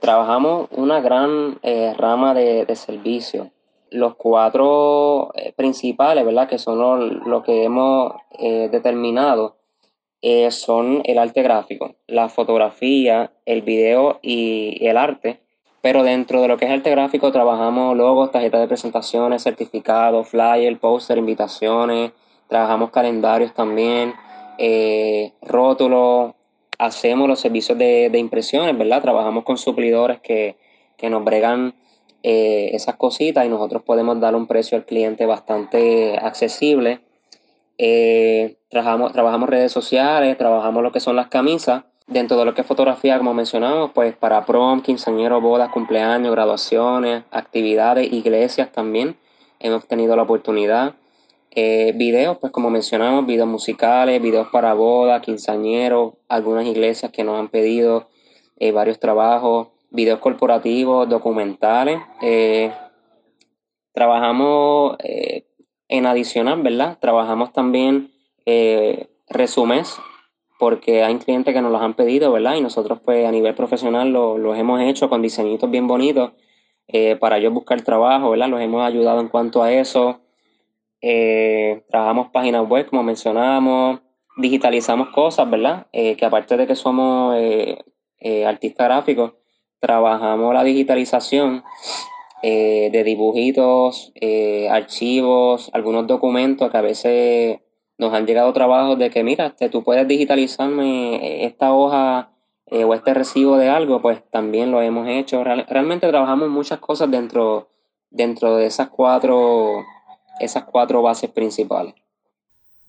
Trabajamos 0.00 0.68
una 0.72 1.00
gran 1.00 1.58
eh, 1.62 1.94
rama 1.98 2.34
de, 2.34 2.66
servicios. 2.76 3.48
Los 3.90 4.16
cuatro 4.16 5.32
eh, 5.34 5.52
principales, 5.56 6.24
¿verdad? 6.24 6.48
Que 6.48 6.58
son 6.58 7.20
lo, 7.28 7.42
que 7.42 7.64
hemos 7.64 8.14
eh, 8.38 8.68
determinado, 8.70 9.56
son 10.50 11.02
el 11.04 11.18
arte 11.18 11.42
gráfico, 11.42 11.94
la 12.08 12.28
fotografía, 12.28 13.32
el 13.44 13.62
video 13.62 14.18
y 14.22 14.84
el 14.84 14.96
arte 14.96 15.40
pero 15.86 16.02
dentro 16.02 16.42
de 16.42 16.48
lo 16.48 16.56
que 16.56 16.64
es 16.64 16.70
arte 16.72 16.90
gráfico 16.90 17.30
trabajamos 17.30 17.96
logos, 17.96 18.32
tarjetas 18.32 18.60
de 18.60 18.66
presentaciones, 18.66 19.44
certificados, 19.44 20.26
flyers, 20.26 20.80
póster, 20.80 21.16
invitaciones, 21.16 22.10
trabajamos 22.48 22.90
calendarios 22.90 23.54
también, 23.54 24.12
eh, 24.58 25.32
rótulos, 25.42 26.34
hacemos 26.76 27.28
los 27.28 27.38
servicios 27.38 27.78
de, 27.78 28.10
impresiones, 28.18 28.76
¿verdad? 28.76 29.00
Trabajamos 29.00 29.44
con 29.44 29.58
suplidores 29.58 30.18
que, 30.20 30.56
nos 31.08 31.22
bregan 31.22 31.76
eh, 32.22 32.70
esas 32.72 32.96
cositas 32.96 33.44
y 33.46 33.48
nosotros 33.48 33.82
podemos 33.82 34.20
dar 34.20 34.34
un 34.34 34.46
precio 34.46 34.76
al 34.76 34.84
cliente 34.84 35.26
bastante 35.26 36.16
accesible. 36.18 37.00
Eh, 37.78 38.56
trabajamos, 38.68 39.12
trabajamos 39.12 39.48
redes 39.48 39.72
sociales, 39.72 40.36
trabajamos 40.38 40.82
lo 40.82 40.92
que 40.92 41.00
son 41.00 41.16
las 41.16 41.28
camisas 41.28 41.84
Dentro 42.08 42.36
de 42.36 42.44
lo 42.44 42.54
que 42.54 42.60
es 42.60 42.66
fotografía, 42.68 43.18
como 43.18 43.34
mencionamos, 43.34 43.90
pues 43.92 44.14
para 44.14 44.46
prom, 44.46 44.80
quinceañeros, 44.80 45.42
bodas, 45.42 45.70
cumpleaños, 45.70 46.30
graduaciones, 46.30 47.24
actividades, 47.32 48.12
iglesias 48.12 48.70
también, 48.70 49.16
hemos 49.58 49.88
tenido 49.88 50.14
la 50.14 50.22
oportunidad. 50.22 50.94
Eh, 51.50 51.94
videos, 51.96 52.38
pues 52.38 52.52
como 52.52 52.70
mencionamos, 52.70 53.26
videos 53.26 53.48
musicales, 53.48 54.22
videos 54.22 54.46
para 54.52 54.72
bodas, 54.74 55.20
quinceañeros, 55.20 56.12
algunas 56.28 56.64
iglesias 56.66 57.10
que 57.10 57.24
nos 57.24 57.40
han 57.40 57.48
pedido 57.48 58.08
varios 58.72 59.00
trabajos, 59.00 59.68
videos 59.96 60.20
corporativos, 60.20 61.08
documentales. 61.08 62.00
Eh, 62.22 62.70
trabajamos 63.92 64.96
en 65.88 66.06
adicional, 66.06 66.62
¿verdad? 66.62 66.98
Trabajamos 67.00 67.52
también 67.52 68.12
resúmenes 69.28 69.98
porque 70.58 71.02
hay 71.02 71.16
clientes 71.16 71.52
que 71.54 71.60
nos 71.60 71.72
los 71.72 71.82
han 71.82 71.94
pedido, 71.94 72.30
¿verdad? 72.32 72.56
Y 72.56 72.60
nosotros 72.60 73.00
pues 73.04 73.26
a 73.26 73.32
nivel 73.32 73.54
profesional 73.54 74.10
los 74.10 74.58
hemos 74.58 74.80
hecho 74.80 75.08
con 75.08 75.22
diseñitos 75.22 75.70
bien 75.70 75.86
bonitos 75.86 76.32
eh, 76.88 77.16
para 77.16 77.38
ellos 77.38 77.52
buscar 77.52 77.80
trabajo, 77.82 78.30
¿verdad? 78.30 78.48
Los 78.48 78.60
hemos 78.60 78.86
ayudado 78.86 79.20
en 79.20 79.28
cuanto 79.28 79.62
a 79.62 79.72
eso. 79.72 80.20
Eh, 81.00 81.84
trabajamos 81.88 82.28
páginas 82.28 82.68
web, 82.68 82.86
como 82.88 83.02
mencionábamos, 83.02 84.00
digitalizamos 84.36 85.08
cosas, 85.08 85.48
¿verdad? 85.50 85.86
que 85.92 86.24
aparte 86.24 86.56
de 86.56 86.66
que 86.66 86.74
somos 86.74 87.36
artistas 88.46 88.86
gráficos, 88.86 89.32
trabajamos 89.80 90.54
la 90.54 90.64
digitalización 90.64 91.64
de 92.42 93.02
dibujitos, 93.04 94.12
archivos, 94.70 95.70
algunos 95.72 96.06
documentos 96.06 96.70
que 96.70 96.76
a 96.76 96.80
veces 96.80 97.58
nos 97.98 98.12
han 98.12 98.26
llegado 98.26 98.52
trabajos 98.52 98.98
de 98.98 99.10
que, 99.10 99.24
mira, 99.24 99.46
este, 99.46 99.68
tú 99.68 99.82
puedes 99.82 100.06
digitalizarme 100.06 101.44
esta 101.44 101.72
hoja 101.72 102.30
eh, 102.66 102.84
o 102.84 102.94
este 102.94 103.14
recibo 103.14 103.56
de 103.56 103.68
algo, 103.68 104.02
pues 104.02 104.22
también 104.30 104.70
lo 104.70 104.82
hemos 104.82 105.08
hecho. 105.08 105.44
realmente 105.44 106.08
trabajamos 106.08 106.48
muchas 106.48 106.78
cosas 106.78 107.10
dentro, 107.10 107.68
dentro 108.10 108.56
de 108.56 108.66
esas 108.66 108.88
cuatro, 108.88 109.84
esas 110.40 110.64
cuatro 110.64 111.00
bases 111.02 111.30
principales. 111.30 111.94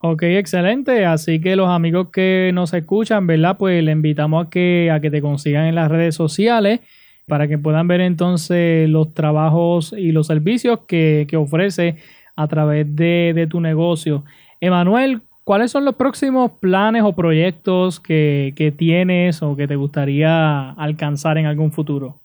Ok, 0.00 0.22
excelente. 0.22 1.04
Así 1.04 1.40
que 1.40 1.56
los 1.56 1.68
amigos 1.68 2.08
que 2.10 2.50
nos 2.54 2.72
escuchan, 2.72 3.26
¿verdad? 3.26 3.56
Pues 3.58 3.82
le 3.84 3.92
invitamos 3.92 4.46
a 4.46 4.50
que, 4.50 4.90
a 4.90 5.00
que 5.00 5.10
te 5.10 5.20
consigan 5.20 5.66
en 5.66 5.74
las 5.74 5.90
redes 5.90 6.14
sociales 6.14 6.80
para 7.26 7.46
que 7.46 7.58
puedan 7.58 7.86
ver 7.86 8.00
entonces 8.00 8.88
los 8.88 9.14
trabajos 9.14 9.94
y 9.96 10.12
los 10.12 10.26
servicios 10.26 10.80
que, 10.86 11.26
ofrece 11.36 11.96
a 12.34 12.48
través 12.48 12.96
de, 12.96 13.32
de 13.34 13.46
tu 13.46 13.60
negocio. 13.60 14.24
Emanuel, 14.60 15.20
¿cuáles 15.44 15.70
son 15.70 15.84
los 15.84 15.96
próximos 15.96 16.52
planes 16.60 17.02
o 17.02 17.12
proyectos 17.12 17.98
que, 17.98 18.74
tienes 18.76 19.42
o 19.42 19.56
que 19.56 19.66
te 19.66 19.76
gustaría 19.76 20.70
alcanzar 20.70 21.38
en 21.38 21.46
algún 21.46 21.72
futuro? 21.72 22.16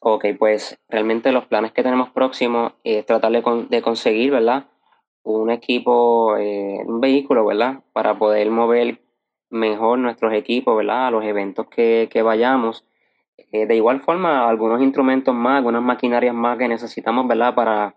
Ok, 0.00 0.26
pues 0.38 0.78
realmente 0.88 1.30
los 1.30 1.46
planes 1.46 1.72
que 1.72 1.82
tenemos 1.82 2.08
próximos 2.10 2.72
es 2.84 3.04
tratar 3.04 3.32
de, 3.32 3.82
conseguir, 3.82 4.30
¿verdad? 4.30 4.64
Un 5.28 5.50
equipo, 5.50 6.36
eh, 6.36 6.78
un 6.86 7.00
vehículo, 7.00 7.44
¿verdad? 7.44 7.82
Para 7.92 8.16
poder 8.16 8.48
mover 8.48 9.00
mejor 9.50 9.98
nuestros 9.98 10.32
equipos, 10.32 10.76
¿verdad? 10.76 11.08
A 11.08 11.10
los 11.10 11.24
eventos 11.24 11.66
que, 11.66 12.08
vayamos. 12.24 12.86
Eh, 13.50 13.66
de 13.66 13.74
igual 13.74 14.02
forma, 14.02 14.48
algunos 14.48 14.80
instrumentos 14.80 15.34
más, 15.34 15.56
algunas 15.56 15.82
maquinarias 15.82 16.32
más 16.32 16.56
que 16.58 16.68
necesitamos, 16.68 17.26
¿verdad? 17.26 17.56
Para 17.56 17.96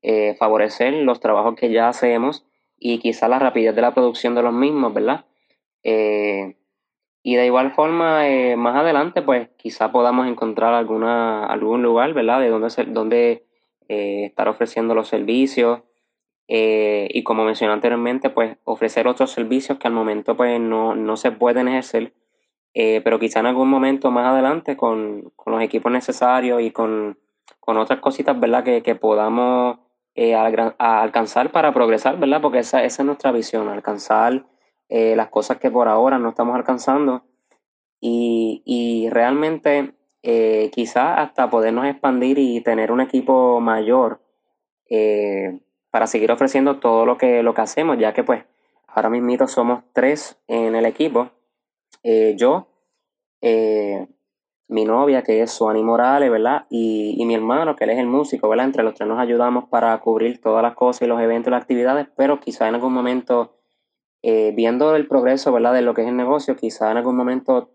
eh, 0.00 0.34
favorecer 0.38 0.94
los 0.94 1.20
trabajos 1.20 1.54
que 1.54 1.70
ya 1.70 1.88
hacemos 1.88 2.46
y 2.78 2.98
quizá 2.98 3.28
la 3.28 3.38
rapidez 3.38 3.74
de 3.74 3.82
la 3.82 3.92
producción 3.92 4.34
de 4.34 4.42
los 4.42 4.54
mismos, 4.54 4.94
¿verdad? 4.94 5.26
Y 5.82 7.36
de 7.36 7.44
igual 7.44 7.72
forma, 7.72 8.22
más 8.56 8.76
adelante, 8.76 9.20
pues 9.20 9.50
quizá 9.58 9.92
podamos 9.92 10.26
encontrar 10.26 10.72
alguna, 10.72 11.44
algún 11.44 11.82
lugar, 11.82 12.14
¿verdad? 12.14 12.40
De 12.40 12.48
donde, 12.48 12.84
donde 12.86 13.44
estar 13.86 14.48
ofreciendo 14.48 14.94
los 14.94 15.08
servicios. 15.08 15.80
Y 16.52 17.22
como 17.22 17.44
mencioné 17.44 17.72
anteriormente, 17.72 18.28
pues 18.30 18.56
ofrecer 18.64 19.06
otros 19.06 19.30
servicios 19.30 19.78
que 19.78 19.86
al 19.86 19.94
momento 19.94 20.36
pues 20.36 20.60
no, 20.60 21.16
se 21.16 21.30
pueden 21.30 21.68
ejercer, 21.68 22.12
pero 22.74 23.20
quizá 23.20 23.38
en 23.40 23.46
algún 23.46 23.68
momento 23.68 24.10
más 24.10 24.26
adelante 24.26 24.76
con, 24.76 25.32
los 25.46 25.62
equipos 25.62 25.92
necesarios 25.92 26.60
y 26.62 26.72
con, 26.72 27.18
otras 27.66 28.00
cositas, 28.00 28.38
¿verdad? 28.40 28.64
Que, 28.64 28.82
que 28.82 28.96
podamos 28.96 29.78
eh, 30.16 30.34
alcanzar 30.34 31.52
para 31.52 31.72
progresar, 31.72 32.18
¿verdad? 32.18 32.40
Porque 32.42 32.58
esa, 32.58 32.82
esa 32.84 33.02
es 33.02 33.06
nuestra 33.06 33.30
visión, 33.30 33.68
alcanzar 33.68 34.44
eh, 34.88 35.14
las 35.14 35.28
cosas 35.28 35.58
que 35.58 35.70
por 35.70 35.86
ahora 35.86 36.18
no 36.18 36.30
estamos 36.30 36.56
alcanzando 36.56 37.22
y, 38.00 38.62
y 38.64 39.08
realmente 39.08 39.94
eh, 40.22 40.70
quizás 40.74 41.18
hasta 41.18 41.48
podernos 41.48 41.86
expandir 41.86 42.38
y 42.38 42.60
tener 42.60 42.90
un 42.90 43.00
equipo 43.00 43.60
mayor 43.60 44.20
para 45.90 46.06
seguir 46.06 46.30
ofreciendo 46.32 46.78
todo 46.78 47.06
lo 47.06 47.18
que, 47.18 47.42
lo 47.42 47.54
que 47.54 47.60
hacemos, 47.60 47.98
ya 47.98 48.12
que 48.12 48.24
pues 48.24 48.44
ahora 48.86 49.10
mismo 49.10 49.46
somos 49.48 49.84
tres 49.92 50.38
en 50.48 50.74
el 50.74 50.86
equipo, 50.86 51.30
yo, 52.36 52.68
mi 54.70 54.84
novia, 54.84 55.22
que 55.22 55.42
es 55.42 55.50
Suani 55.50 55.82
Morales, 55.82 56.30
¿verdad? 56.30 56.66
Y, 56.70 57.22
mi 57.26 57.34
hermano, 57.34 57.74
que 57.74 57.84
él 57.84 57.90
es 57.90 57.98
el 57.98 58.06
músico, 58.06 58.48
¿verdad? 58.48 58.66
Entre 58.66 58.84
los 58.84 58.94
tres 58.94 59.08
nos 59.08 59.18
ayudamos 59.18 59.64
para 59.68 59.98
cubrir 59.98 60.40
todas 60.40 60.62
las 60.62 60.74
cosas 60.74 61.02
y 61.02 61.06
los 61.06 61.20
eventos 61.20 61.48
y 61.48 61.50
las 61.50 61.62
actividades, 61.62 62.06
pero 62.16 62.38
quizá 62.38 62.68
en 62.68 62.76
algún 62.76 62.92
momento, 62.92 63.56
eh, 64.22 64.52
viendo 64.54 64.94
el 64.94 65.08
progreso, 65.08 65.52
¿verdad? 65.52 65.74
De 65.74 65.82
lo 65.82 65.92
que 65.92 66.02
es 66.02 66.08
el 66.08 66.16
negocio, 66.16 66.56
quizá 66.56 66.92
en 66.92 66.98
algún 66.98 67.16
momento 67.16 67.70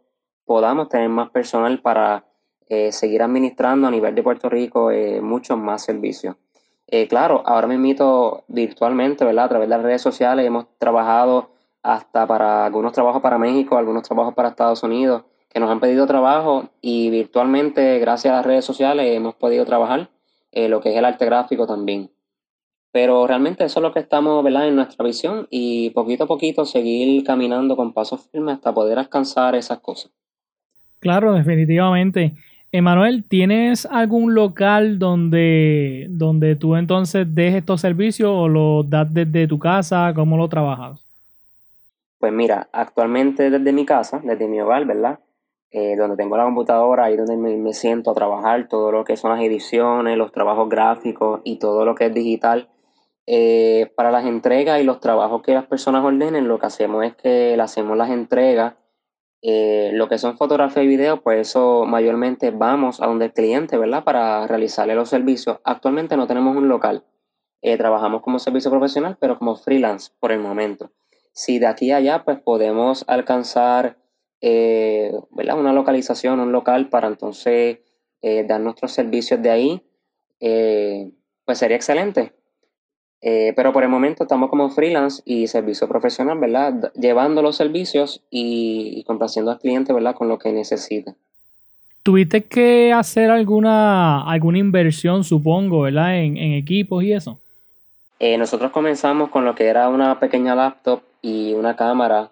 podamos 0.45 0.87
tener 0.87 1.09
más 1.09 1.31
personal 1.31 1.81
para 1.81 2.27
eh, 2.69 2.93
seguir 2.93 3.21
administrando 3.21 3.87
a 3.87 3.91
nivel 3.91 4.15
de 4.15 4.23
Puerto 4.23 4.49
Rico 4.49 4.89
eh, 4.89 5.19
muchos 5.19 5.57
más 5.57 5.83
servicios. 5.83 6.37
Claro, 7.09 7.43
ahora 7.45 7.67
mismo 7.67 8.43
virtualmente, 8.47 9.25
¿verdad? 9.25 9.45
A 9.45 9.49
través 9.49 9.69
de 9.69 9.75
las 9.75 9.83
redes 9.83 10.01
sociales 10.01 10.45
hemos 10.45 10.65
trabajado 10.77 11.49
hasta 11.83 12.25
para 12.25 12.65
algunos 12.65 12.93
trabajos 12.93 13.21
para 13.21 13.37
México, 13.37 13.77
algunos 13.77 14.03
trabajos 14.03 14.33
para 14.33 14.49
Estados 14.49 14.81
Unidos 14.83 15.23
que 15.55 15.61
nos 15.61 15.71
han 15.71 15.79
pedido 15.79 16.05
trabajo 16.05 16.67
y 16.81 17.09
virtualmente, 17.09 17.97
gracias 17.99 18.33
a 18.33 18.37
las 18.37 18.45
redes 18.45 18.65
sociales, 18.65 19.15
hemos 19.15 19.35
podido 19.35 19.63
trabajar 19.63 20.09
eh, 20.51 20.67
lo 20.67 20.81
que 20.81 20.91
es 20.91 20.97
el 20.97 21.05
arte 21.05 21.23
gráfico 21.23 21.65
también. 21.65 22.11
Pero 22.91 23.25
realmente 23.25 23.63
eso 23.63 23.79
es 23.79 23.81
lo 23.81 23.93
que 23.93 23.99
estamos 23.99 24.43
¿verdad? 24.43 24.67
en 24.67 24.75
nuestra 24.75 25.05
visión 25.05 25.47
y 25.49 25.91
poquito 25.91 26.25
a 26.25 26.27
poquito 26.27 26.65
seguir 26.65 27.23
caminando 27.23 27.77
con 27.77 27.93
pasos 27.93 28.27
firmes 28.29 28.55
hasta 28.55 28.73
poder 28.73 28.99
alcanzar 28.99 29.55
esas 29.55 29.79
cosas. 29.79 30.11
Claro, 30.99 31.31
definitivamente. 31.31 32.35
Emanuel, 32.71 33.23
¿tienes 33.23 33.85
algún 33.85 34.35
local 34.35 34.99
donde, 34.99 36.07
donde 36.09 36.55
tú 36.55 36.75
entonces 36.75 37.25
dejes 37.33 37.59
estos 37.59 37.81
servicios 37.81 38.31
o 38.33 38.47
los 38.47 38.89
das 38.89 39.13
desde 39.13 39.47
tu 39.47 39.59
casa? 39.59 40.11
¿Cómo 40.13 40.37
lo 40.37 40.49
trabajas? 40.49 41.05
Pues 42.19 42.33
mira, 42.33 42.67
actualmente 42.71 43.49
desde 43.49 43.71
mi 43.71 43.85
casa, 43.85 44.19
desde 44.23 44.47
mi 44.47 44.59
hogar, 44.59 44.85
¿verdad? 44.85 45.19
Eh, 45.77 45.95
donde 45.97 46.15
tengo 46.15 46.37
la 46.37 46.45
computadora, 46.45 47.03
ahí 47.03 47.17
donde 47.17 47.35
me, 47.35 47.73
siento 47.73 48.11
a 48.11 48.13
trabajar 48.13 48.69
todo 48.69 48.91
lo 48.91 49.03
que 49.03 49.17
son 49.17 49.31
las 49.31 49.41
ediciones, 49.41 50.17
los 50.17 50.31
trabajos 50.31 50.69
gráficos 50.69 51.41
y 51.43 51.57
todo 51.57 51.83
lo 51.83 51.95
que 51.95 52.05
es 52.05 52.13
digital. 52.13 52.69
Eh, 53.27 53.91
para 53.95 54.09
las 54.09 54.25
entregas 54.25 54.79
y 54.79 54.83
los 54.83 55.01
trabajos 55.01 55.41
que 55.41 55.53
las 55.53 55.65
personas 55.65 56.05
ordenen, 56.05 56.47
lo 56.47 56.59
que 56.59 56.67
hacemos 56.67 57.03
es 57.03 57.15
que 57.15 57.57
le 57.57 57.61
hacemos 57.61 57.97
las 57.97 58.09
entregas. 58.09 58.75
Eh, 59.47 59.91
lo 59.93 60.09
que 60.09 60.17
son 60.17 60.37
fotografía 60.37 60.81
y 60.81 60.87
video, 60.87 61.21
pues 61.21 61.49
eso 61.49 61.85
mayormente 61.85 62.49
vamos 62.49 62.99
a 62.99 63.05
donde 63.05 63.25
el 63.25 63.33
cliente, 63.33 63.77
¿verdad? 63.77 64.03
Para 64.03 64.47
realizarle 64.47 64.95
los 64.95 65.09
servicios. 65.09 65.59
Actualmente 65.63 66.17
no 66.17 66.25
tenemos 66.25 66.57
un 66.57 66.67
local. 66.67 67.03
trabajamos 67.61 68.23
como 68.23 68.39
servicio 68.39 68.71
profesional, 68.71 69.17
pero 69.19 69.37
como 69.37 69.55
freelance 69.55 70.11
por 70.19 70.31
el 70.31 70.39
momento. 70.39 70.91
Si 71.31 71.59
de 71.59 71.67
aquí 71.67 71.91
a 71.91 71.97
allá, 71.97 72.23
pues 72.23 72.39
podemos 72.39 73.05
alcanzar 73.07 73.97
eh, 74.41 75.11
una 75.31 75.73
localización, 75.73 76.39
un 76.39 76.51
local 76.51 76.89
para 76.89 77.07
entonces 77.07 77.79
eh, 78.23 78.45
dar 78.47 78.61
nuestros 78.61 78.93
servicios 78.93 79.41
de 79.43 79.51
ahí. 79.51 79.83
pues 81.45 81.59
sería 81.59 81.77
excelente. 81.77 82.33
Pero 83.21 83.73
por 83.73 83.83
el 83.83 83.89
momento 83.89 84.23
estamos 84.23 84.51
como 84.51 84.69
freelance 84.69 85.23
y 85.25 85.47
servicio 85.47 85.87
profesional, 85.87 86.37
¿verdad? 86.37 86.91
Llevando 86.93 87.41
los 87.41 87.55
servicios 87.55 88.21
y, 88.29 89.03
complaciendo 89.05 89.51
al 89.51 89.59
cliente, 89.59 89.93
¿verdad? 89.93 90.13
Con 90.13 90.27
lo 90.27 90.37
que 90.37 90.51
necesita. 90.51 91.15
¿Tuviste 92.03 92.43
que 92.43 92.93
hacer 92.93 93.31
alguna, 93.31 94.21
alguna 94.29 94.59
inversión, 94.59 95.23
supongo, 95.23 95.81
¿verdad? 95.81 96.19
En, 96.19 96.37
equipos 96.37 97.03
y 97.03 97.13
eso. 97.13 97.39
Eh, 98.19 98.37
nosotros 98.37 98.71
comenzamos 98.71 99.29
con 99.29 99.43
lo 99.43 99.55
que 99.55 99.65
era 99.65 99.89
una 99.89 100.19
pequeña 100.19 100.53
laptop 100.53 101.01
y 101.23 101.53
una 101.53 101.75
cámara 101.75 102.29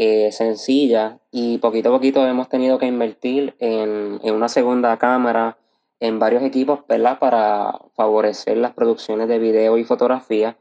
eh, 0.00 0.30
sencilla 0.30 1.18
y 1.32 1.58
poquito 1.58 1.88
a 1.88 1.92
poquito 1.92 2.24
hemos 2.24 2.48
tenido 2.48 2.78
que 2.78 2.86
invertir 2.86 3.54
en, 3.58 4.20
una 4.22 4.48
segunda 4.48 4.96
cámara, 4.96 5.56
en 6.00 6.18
varios 6.18 6.42
equipos, 6.42 6.80
¿verdad? 6.88 7.18
Para 7.18 7.72
favorecer 7.94 8.56
las 8.56 8.72
producciones 8.72 9.28
de 9.28 9.38
video 9.38 9.78
y 9.78 9.84
fotografía. 9.84 10.56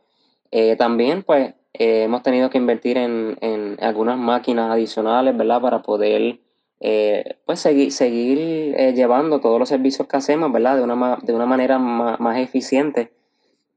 Eh, 0.51 0.75
también, 0.77 1.23
pues, 1.23 1.53
hemos 1.73 2.23
tenido 2.23 2.49
que 2.49 2.57
invertir 2.57 2.97
en, 2.97 3.37
en 3.41 3.77
algunas 3.81 4.17
máquinas 4.17 4.71
adicionales, 4.71 5.37
¿verdad? 5.37 5.61
Para 5.61 5.81
poder 5.81 6.39
eh, 6.79 7.37
pues 7.45 7.59
seguir, 7.59 7.91
seguir 7.91 8.37
eh, 8.77 8.93
llevando 8.93 9.39
todos 9.39 9.59
los 9.59 9.69
servicios 9.69 10.07
que 10.07 10.17
hacemos, 10.17 10.51
¿verdad? 10.51 10.77
De 10.77 10.83
una, 10.83 11.17
de 11.21 11.33
una 11.33 11.45
manera 11.45 11.79
más, 11.79 12.37
eficiente. 12.37 13.11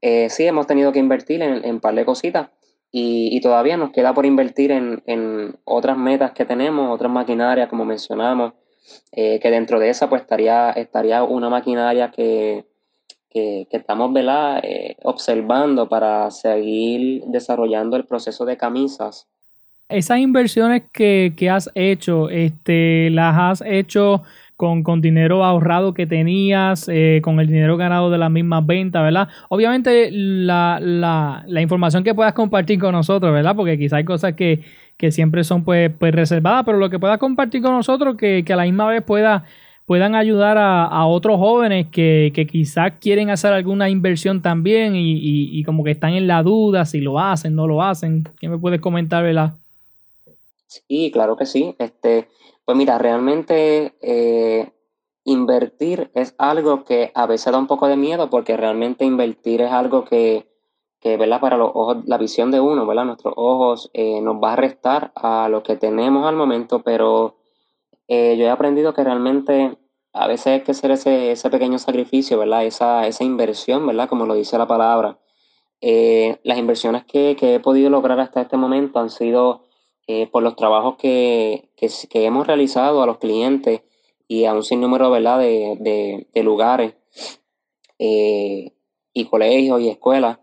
Eh, 0.01 0.29
sí, 0.29 0.45
hemos 0.45 0.67
tenido 0.67 0.91
que 0.91 0.99
invertir 0.99 1.41
en, 1.41 1.65
en 1.65 1.79
par 1.79 1.95
de 1.95 2.05
cositas 2.05 2.49
y, 2.91 3.39
todavía 3.41 3.77
nos 3.77 3.91
queda 3.91 4.13
por 4.13 4.25
invertir 4.25 4.71
en, 4.71 5.55
otras 5.63 5.97
metas 5.97 6.31
que 6.33 6.45
tenemos, 6.45 6.93
otras 6.93 7.11
maquinarias, 7.11 7.69
como 7.69 7.85
mencionamos, 7.85 8.53
que 9.11 9.39
dentro 9.43 9.79
de 9.79 9.89
esa 9.89 10.09
pues 10.09 10.21
estaría, 10.21 10.71
estaría 10.71 11.23
una 11.23 11.49
maquinaria 11.49 12.11
que, 12.11 12.65
que, 13.29 13.67
estamos 13.71 14.11
¿verdad? 14.13 14.61
observando 15.03 15.87
para 15.87 16.29
seguir 16.31 17.23
desarrollando 17.27 17.95
el 17.97 18.05
proceso 18.05 18.45
de 18.45 18.57
camisas 18.57 19.27
esas 19.91 20.19
inversiones 20.19 20.83
que, 20.91 21.49
has 21.51 21.69
hecho, 21.75 22.29
este, 22.29 23.09
las 23.11 23.35
has 23.37 23.63
hecho 23.67 24.23
con, 24.55 25.01
dinero 25.01 25.43
ahorrado 25.43 25.93
que 25.93 26.05
tenías, 26.05 26.87
eh, 26.87 27.19
con 27.23 27.39
el 27.39 27.47
dinero 27.47 27.77
ganado 27.77 28.11
de 28.11 28.17
las 28.17 28.29
mismas 28.29 28.65
ventas, 28.65 29.01
¿verdad? 29.01 29.27
Obviamente 29.49 30.09
la, 30.11 31.43
información 31.59 32.03
que 32.03 32.13
puedas 32.13 32.33
compartir 32.33 32.79
con 32.79 32.93
nosotros, 32.93 33.33
¿verdad? 33.33 33.55
Porque 33.55 33.77
quizá 33.77 33.97
hay 33.97 34.05
cosas 34.05 34.33
que, 34.33 34.61
siempre 35.09 35.43
son 35.43 35.63
pues, 35.63 35.89
pues, 35.97 36.13
reservadas, 36.13 36.63
pero 36.65 36.77
lo 36.77 36.89
que 36.91 36.99
puedas 36.99 37.17
compartir 37.17 37.63
con 37.63 37.71
nosotros, 37.71 38.15
que, 38.17 38.45
a 38.47 38.55
la 38.55 38.65
misma 38.65 38.85
vez 38.87 39.01
pueda, 39.01 39.45
puedan 39.87 40.13
ayudar 40.13 40.57
a, 40.59 41.05
otros 41.07 41.37
jóvenes 41.37 41.87
que, 41.91 42.31
quizás 42.51 42.93
quieren 42.99 43.29
hacer 43.29 43.53
alguna 43.53 43.89
inversión 43.89 44.41
también 44.41 44.95
y, 44.95 45.17
y, 45.57 45.63
como 45.63 45.83
que 45.83 45.91
están 45.91 46.13
en 46.13 46.27
la 46.27 46.43
duda 46.43 46.85
si 46.85 46.99
lo 46.99 47.19
hacen, 47.19 47.55
no 47.55 47.65
lo 47.65 47.81
hacen. 47.81 48.25
¿Qué 48.39 48.49
me 48.49 48.59
puedes 48.59 48.81
comentar, 48.81 49.23
¿verdad? 49.23 49.53
Sí, 50.67 51.09
claro 51.11 51.35
que 51.37 51.45
sí. 51.45 51.75
Este, 51.79 52.27
pues 52.65 52.77
mira, 52.77 52.97
realmente 52.97 53.93
eh, 54.01 54.69
invertir 55.25 56.11
es 56.13 56.35
algo 56.37 56.85
que 56.85 57.11
a 57.13 57.25
veces 57.25 57.51
da 57.51 57.59
un 57.59 57.67
poco 57.67 57.87
de 57.87 57.97
miedo 57.97 58.29
porque 58.29 58.55
realmente 58.57 59.05
invertir 59.05 59.61
es 59.61 59.71
algo 59.71 60.05
que, 60.05 60.50
que 61.01 61.17
¿verdad? 61.17 61.41
Para 61.41 61.57
los 61.57 61.71
ojos, 61.73 61.97
la 62.05 62.17
visión 62.17 62.51
de 62.51 62.59
uno, 62.61 62.85
¿verdad? 62.85 63.05
Nuestros 63.05 63.33
ojos 63.35 63.89
eh, 63.93 64.21
nos 64.21 64.35
va 64.35 64.53
a 64.53 64.55
restar 64.55 65.11
a 65.15 65.49
lo 65.49 65.63
que 65.63 65.75
tenemos 65.75 66.25
al 66.25 66.35
momento, 66.35 66.83
pero 66.83 67.35
eh, 68.07 68.37
yo 68.37 68.45
he 68.45 68.49
aprendido 68.49 68.93
que 68.93 69.03
realmente 69.03 69.77
a 70.13 70.27
veces 70.27 70.47
hay 70.47 70.61
que 70.61 70.71
hacer 70.71 70.91
ese, 70.91 71.31
ese 71.31 71.49
pequeño 71.49 71.79
sacrificio, 71.79 72.37
¿verdad? 72.39 72.65
Esa, 72.65 73.07
esa 73.07 73.23
inversión, 73.23 73.85
¿verdad? 73.87 74.07
Como 74.07 74.25
lo 74.25 74.35
dice 74.35 74.57
la 74.57 74.67
palabra. 74.67 75.19
las 75.81 76.57
inversiones 76.57 77.03
que, 77.05 77.35
que 77.35 77.55
he 77.55 77.59
podido 77.59 77.89
lograr 77.89 78.19
hasta 78.19 78.41
este 78.41 78.55
momento 78.55 78.99
han 78.99 79.09
sido 79.09 79.63
eh, 80.13 80.27
por 80.27 80.43
los 80.43 80.57
trabajos 80.57 80.95
que, 80.97 81.69
hemos 82.13 82.45
realizado 82.45 83.01
a 83.01 83.05
los 83.05 83.17
clientes 83.19 83.81
y 84.27 84.43
a 84.43 84.53
un 84.53 84.63
sinnúmero 84.63 85.09
¿verdad? 85.09 85.39
De, 85.39 86.25
de, 86.33 86.43
lugares 86.43 86.95
eh, 87.97 88.73
y 89.13 89.25
colegios 89.25 89.79
y 89.79 89.89
escuelas, 89.89 90.39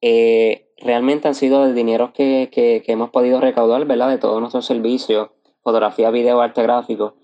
eh, 0.00 0.68
realmente 0.78 1.28
han 1.28 1.34
sido 1.34 1.66
de 1.66 1.74
dinero 1.74 2.12
que, 2.12 2.50
que, 2.52 2.82
hemos 2.86 3.10
podido 3.10 3.40
recaudar 3.40 3.84
¿verdad? 3.86 4.08
de 4.10 4.18
todos 4.18 4.40
nuestros 4.40 4.66
servicios, 4.66 5.30
fotografía, 5.62 6.10
video, 6.10 6.40
arte 6.40 6.62
gráfico, 6.62 7.14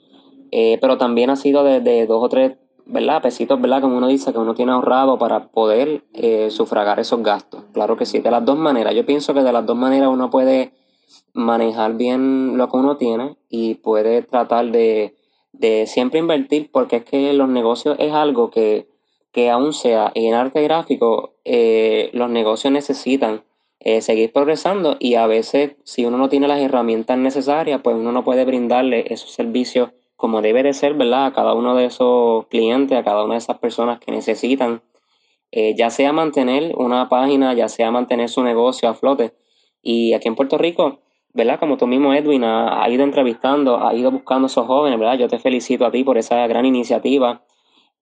pero 0.81 0.99
también 0.99 1.31
ha 1.31 1.37
sido 1.37 1.65
de, 1.65 2.07
dos 2.07 2.23
o 2.23 2.29
tres 2.29 2.57
¿verdad? 2.87 3.23
pesitos, 3.23 3.61
¿verdad? 3.61 3.81
como 3.81 3.97
uno 3.97 4.07
dice, 4.07 4.33
que 4.33 4.39
uno 4.39 4.55
tiene 4.55 4.73
ahorrado 4.73 5.19
para 5.19 5.49
poder 5.49 6.05
sufragar 6.51 7.01
esos 7.01 7.23
gastos. 7.23 7.65
Claro 7.73 7.97
que 7.97 8.07
sí, 8.07 8.21
de 8.21 8.31
las 8.31 8.45
dos 8.45 8.57
maneras. 8.57 8.95
Yo 8.95 9.05
pienso 9.05 9.35
que 9.35 9.43
de 9.43 9.53
las 9.53 9.67
dos 9.67 9.77
maneras 9.77 10.11
uno 10.13 10.31
puede 10.31 10.73
manejar 11.33 11.95
bien 11.97 12.57
lo 12.57 12.69
que 12.69 12.77
uno 12.77 12.97
tiene 12.97 13.37
y 13.49 13.75
puede 13.75 14.23
tratar 14.23 14.71
de, 14.71 15.15
siempre 15.87 16.21
invertir 16.21 16.71
porque 16.73 16.97
es 16.97 17.05
que 17.05 17.33
los 17.33 17.49
negocios 17.49 17.97
es 17.99 18.13
algo 18.13 18.51
que, 18.51 18.89
que 19.35 19.51
aún 19.51 19.73
sea 19.73 20.12
en 20.14 20.33
arte 20.33 20.62
gráfico, 20.62 21.35
eh, 21.44 22.09
los 22.12 22.31
negocios 22.31 22.73
necesitan 22.73 23.42
eh, 23.81 24.01
seguir 24.01 24.33
progresando 24.33 24.97
y 25.01 25.16
a 25.16 25.27
veces 25.27 25.73
si 25.83 26.07
uno 26.07 26.16
no 26.16 26.29
tiene 26.29 26.47
las 26.47 26.61
herramientas 26.61 27.18
necesarias, 27.18 27.81
pues 27.83 27.97
uno 27.97 28.12
no 28.12 28.23
puede 28.25 28.44
brindarle 28.44 29.12
esos 29.12 29.33
servicios 29.33 29.90
como 30.14 30.40
debe 30.40 30.62
de 30.62 30.73
ser, 30.73 30.94
¿verdad? 30.94 31.27
A 31.27 31.33
cada 31.33 31.55
uno 31.55 31.75
de 31.75 31.87
esos 31.87 32.47
clientes, 32.47 32.97
a 32.97 33.03
cada 33.03 33.25
una 33.25 33.35
de 33.35 33.38
esas 33.38 33.59
personas 33.59 33.99
que 33.99 34.12
necesitan, 34.12 34.83
eh, 35.51 35.75
ya 35.77 35.90
sea 35.90 36.12
mantener 36.12 36.73
una 36.77 37.09
página, 37.09 37.55
ya 37.55 37.68
sea 37.68 37.90
mantener 37.90 38.29
su 38.29 38.44
negocio 38.44 38.88
a 38.88 38.94
flote. 38.94 39.35
Y 39.83 40.12
aquí 40.14 40.29
en 40.29 40.37
Puerto 40.37 40.59
Rico, 40.59 41.01
¿verdad? 41.33 41.59
Como 41.59 41.77
tú 41.77 41.88
mismo, 41.88 42.14
Edwin, 42.14 42.44
ha, 42.44 42.88
ido 42.88 43.03
entrevistando, 43.03 43.85
ha 43.85 43.92
ido 43.94 44.12
buscando 44.12 44.47
a 44.47 44.49
esos 44.49 44.66
jóvenes, 44.66 44.99
¿verdad? 44.99 45.18
Yo 45.18 45.29
te 45.29 45.40
felicito 45.40 45.85
a 45.85 45.90
ti 45.90 46.05
por 46.05 46.18
esa 46.18 46.47
gran 46.47 46.64
iniciativa. 46.64 47.42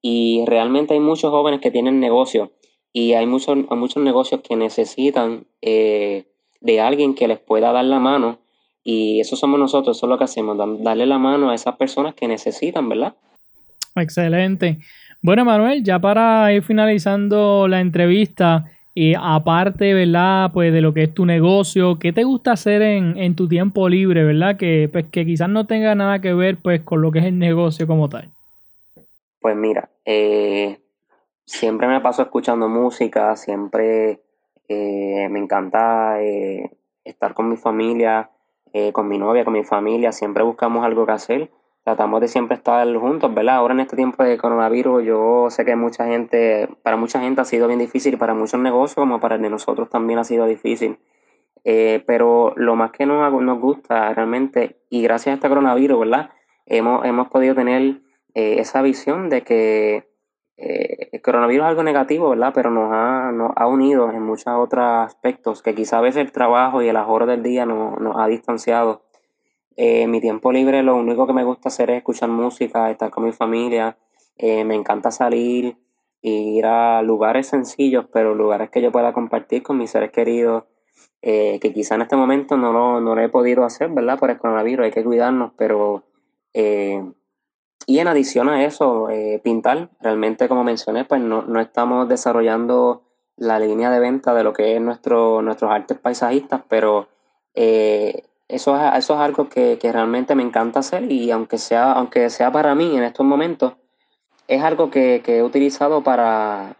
Y 0.02 0.44
realmente 0.46 0.94
hay 0.94 1.00
muchos 1.00 1.30
jóvenes 1.30 1.60
que 1.60 1.70
tienen 1.70 2.00
negocios 2.00 2.50
y 2.92 3.14
hay 3.14 3.26
muchos, 3.26 3.56
muchos 3.70 4.02
negocios 4.02 4.40
que 4.42 4.56
necesitan 4.56 5.46
eh, 5.62 6.24
de 6.60 6.80
alguien 6.80 7.14
que 7.14 7.28
les 7.28 7.38
pueda 7.38 7.72
dar 7.72 7.84
la 7.84 8.00
mano. 8.00 8.38
Y 8.84 9.20
eso 9.20 9.36
somos 9.36 9.60
nosotros, 9.60 9.96
eso 9.96 10.06
es 10.06 10.10
lo 10.10 10.18
que 10.18 10.24
hacemos, 10.24 10.58
darle 10.82 11.06
la 11.06 11.18
mano 11.18 11.50
a 11.50 11.54
esas 11.54 11.76
personas 11.76 12.14
que 12.14 12.26
necesitan, 12.26 12.88
¿verdad? 12.88 13.14
Excelente. 13.94 14.78
Bueno, 15.22 15.44
Manuel, 15.44 15.84
ya 15.84 16.00
para 16.00 16.52
ir 16.52 16.64
finalizando 16.64 17.68
la 17.68 17.80
entrevista, 17.80 18.64
y 18.94 19.14
aparte, 19.18 19.94
¿verdad? 19.94 20.50
Pues 20.52 20.72
de 20.72 20.82
lo 20.82 20.92
que 20.92 21.04
es 21.04 21.14
tu 21.14 21.24
negocio, 21.24 21.98
¿qué 21.98 22.12
te 22.12 22.24
gusta 22.24 22.52
hacer 22.52 22.82
en, 22.82 23.34
tu 23.34 23.48
tiempo 23.48 23.88
libre, 23.88 24.22
¿verdad? 24.22 24.56
Que, 24.56 24.88
pues, 24.92 25.06
que 25.06 25.24
quizás 25.24 25.48
no 25.48 25.66
tenga 25.66 25.94
nada 25.94 26.20
que 26.20 26.34
ver 26.34 26.58
pues 26.58 26.82
con 26.82 27.00
lo 27.00 27.10
que 27.10 27.20
es 27.20 27.24
el 27.24 27.38
negocio 27.38 27.86
como 27.86 28.08
tal. 28.10 28.30
Pues 29.40 29.56
mira, 29.56 29.88
eh, 30.04 30.80
siempre 31.44 31.86
me 31.88 32.00
paso 32.00 32.22
escuchando 32.22 32.68
música, 32.68 33.36
siempre 33.36 34.22
eh, 34.68 35.28
me 35.30 35.38
encanta 35.38 36.22
eh, 36.22 36.70
estar 37.04 37.34
con 37.34 37.48
mi 37.48 37.56
familia, 37.56 38.30
con 38.92 39.06
mi 39.06 39.18
novia, 39.18 39.44
con 39.44 39.52
mi 39.52 39.64
familia, 39.64 40.12
siempre 40.12 40.42
buscamos 40.42 40.82
algo 40.82 41.04
que 41.04 41.12
hacer 41.12 41.50
tratamos 41.84 42.20
de 42.20 42.28
siempre 42.28 42.56
estar 42.56 42.86
juntos, 42.96 43.34
¿verdad? 43.34 43.56
Ahora 43.56 43.74
en 43.74 43.80
este 43.80 43.96
tiempo 43.96 44.22
de 44.22 44.38
coronavirus 44.38 45.04
yo 45.04 45.46
sé 45.50 45.64
que 45.64 45.74
mucha 45.76 46.06
gente, 46.06 46.68
para 46.82 46.96
mucha 46.96 47.20
gente 47.20 47.40
ha 47.40 47.44
sido 47.44 47.66
bien 47.66 47.80
difícil, 47.80 48.18
para 48.18 48.34
muchos 48.34 48.60
negocios 48.60 48.96
como 48.96 49.20
para 49.20 49.36
el 49.36 49.42
de 49.42 49.50
nosotros 49.50 49.88
también 49.90 50.18
ha 50.18 50.24
sido 50.24 50.46
difícil. 50.46 50.98
Eh, 51.64 52.02
pero 52.06 52.54
lo 52.56 52.74
más 52.76 52.90
que 52.92 53.06
nos, 53.06 53.32
nos 53.40 53.60
gusta 53.60 54.12
realmente, 54.14 54.80
y 54.90 55.02
gracias 55.02 55.32
a 55.32 55.34
este 55.34 55.48
coronavirus, 55.48 56.00
¿verdad? 56.00 56.30
Hemos, 56.66 57.04
hemos 57.04 57.28
podido 57.28 57.54
tener 57.54 58.00
eh, 58.34 58.56
esa 58.58 58.82
visión 58.82 59.28
de 59.28 59.42
que 59.42 60.08
eh, 60.56 61.08
el 61.12 61.22
coronavirus 61.22 61.64
es 61.64 61.68
algo 61.70 61.82
negativo, 61.82 62.30
¿verdad? 62.30 62.52
Pero 62.54 62.70
nos 62.70 62.90
ha, 62.92 63.32
nos 63.32 63.52
ha 63.56 63.66
unido 63.66 64.10
en 64.10 64.22
muchos 64.22 64.48
otros 64.48 64.84
aspectos 64.84 65.62
que 65.62 65.74
quizá 65.74 65.98
a 65.98 66.02
veces 66.02 66.22
el 66.22 66.32
trabajo 66.32 66.82
y 66.82 66.88
el 66.88 66.96
ahorro 66.96 67.26
del 67.26 67.42
día 67.42 67.66
nos, 67.66 67.98
nos 68.00 68.16
ha 68.16 68.26
distanciado 68.26 69.02
eh, 69.76 70.06
mi 70.06 70.20
tiempo 70.20 70.52
libre 70.52 70.82
lo 70.82 70.96
único 70.96 71.26
que 71.26 71.32
me 71.32 71.44
gusta 71.44 71.68
hacer 71.68 71.90
es 71.90 71.98
escuchar 71.98 72.28
música, 72.28 72.90
estar 72.90 73.10
con 73.10 73.24
mi 73.24 73.32
familia. 73.32 73.96
Eh, 74.36 74.64
me 74.64 74.74
encanta 74.74 75.10
salir 75.10 75.76
ir 76.24 76.66
a 76.66 77.02
lugares 77.02 77.48
sencillos, 77.48 78.06
pero 78.12 78.34
lugares 78.34 78.70
que 78.70 78.80
yo 78.80 78.92
pueda 78.92 79.12
compartir 79.12 79.64
con 79.64 79.76
mis 79.78 79.90
seres 79.90 80.12
queridos, 80.12 80.64
eh, 81.20 81.58
que 81.60 81.72
quizá 81.72 81.96
en 81.96 82.02
este 82.02 82.14
momento 82.14 82.56
no 82.56 82.72
lo, 82.72 83.00
no 83.00 83.18
he 83.18 83.28
podido 83.28 83.64
hacer, 83.64 83.90
¿verdad? 83.90 84.20
Por 84.20 84.30
el 84.30 84.38
coronavirus, 84.38 84.84
hay 84.84 84.92
que 84.92 85.04
cuidarnos, 85.04 85.52
pero... 85.56 86.04
y 87.86 87.98
en 87.98 88.08
adición 88.08 88.48
a 88.48 88.64
eso, 88.64 89.08
pintar, 89.42 89.88
realmente 90.00 90.48
como 90.48 90.64
mencioné, 90.64 91.04
pues 91.04 91.20
no, 91.20 91.42
no 91.42 91.60
estamos 91.60 92.08
desarrollando 92.08 93.02
la 93.36 93.58
línea 93.58 93.90
de 93.90 94.00
venta 94.00 94.34
de 94.34 94.44
lo 94.44 94.52
que 94.52 94.76
es 94.76 94.80
nuestro, 94.80 95.42
nuestros 95.42 95.70
artes 95.70 95.98
paisajistas, 95.98 96.62
pero 96.68 97.08
eso 97.54 98.76
es, 98.76 98.94
eso 98.94 99.14
es 99.14 99.20
algo 99.20 99.48
que, 99.48 99.78
realmente 99.82 100.34
me 100.34 100.42
encanta 100.42 100.80
hacer 100.80 101.10
y 101.10 101.30
aunque 101.30 101.58
sea, 101.58 101.92
aunque 101.92 102.28
sea 102.30 102.52
para 102.52 102.74
mí 102.74 102.96
en 102.96 103.02
estos 103.02 103.24
momentos, 103.24 103.74
es 104.46 104.62
algo 104.62 104.90
que, 104.90 105.22
que 105.24 105.38
he 105.38 105.42
utilizado 105.42 106.02
para, 106.02 106.76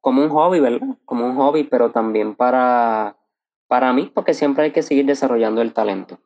como 0.00 0.22
un 0.22 0.28
hobby, 0.28 0.60
¿verdad? 0.60 0.88
Como 1.04 1.26
un 1.26 1.36
hobby, 1.36 1.64
pero 1.64 1.90
también 1.90 2.34
para, 2.34 3.16
para 3.68 3.92
mí, 3.92 4.10
porque 4.12 4.34
siempre 4.34 4.64
hay 4.64 4.70
que 4.72 4.82
seguir 4.82 5.06
desarrollando 5.06 5.62
el 5.62 5.72
talento. 5.72 6.18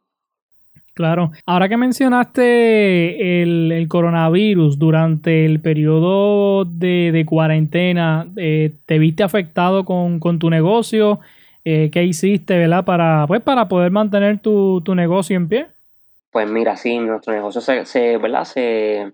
Claro. 0.94 1.32
Ahora 1.44 1.68
que 1.68 1.76
mencionaste 1.76 3.42
el, 3.42 3.86
coronavirus 3.88 4.78
durante 4.78 5.44
el 5.44 5.60
periodo 5.60 6.64
de, 6.64 7.24
cuarentena, 7.26 8.28
eh, 8.36 8.72
¿te 8.86 9.00
viste 9.00 9.24
afectado 9.24 9.84
con, 9.84 10.20
tu 10.38 10.50
negocio? 10.50 11.18
Eh, 11.64 11.90
¿Qué 11.92 12.04
hiciste, 12.04 12.56
verdad, 12.56 12.84
para, 12.84 13.26
pues, 13.26 13.40
para 13.42 13.66
poder 13.66 13.90
mantener 13.90 14.38
tu, 14.38 14.82
negocio 14.94 15.36
en 15.36 15.48
pie? 15.48 15.66
Pues 16.30 16.48
mira, 16.48 16.76
sí, 16.76 16.96
nuestro 16.98 17.32
negocio 17.32 17.60
se, 17.60 17.84
se 17.86 18.16
¿verdad? 18.18 18.44
Se, 18.44 19.12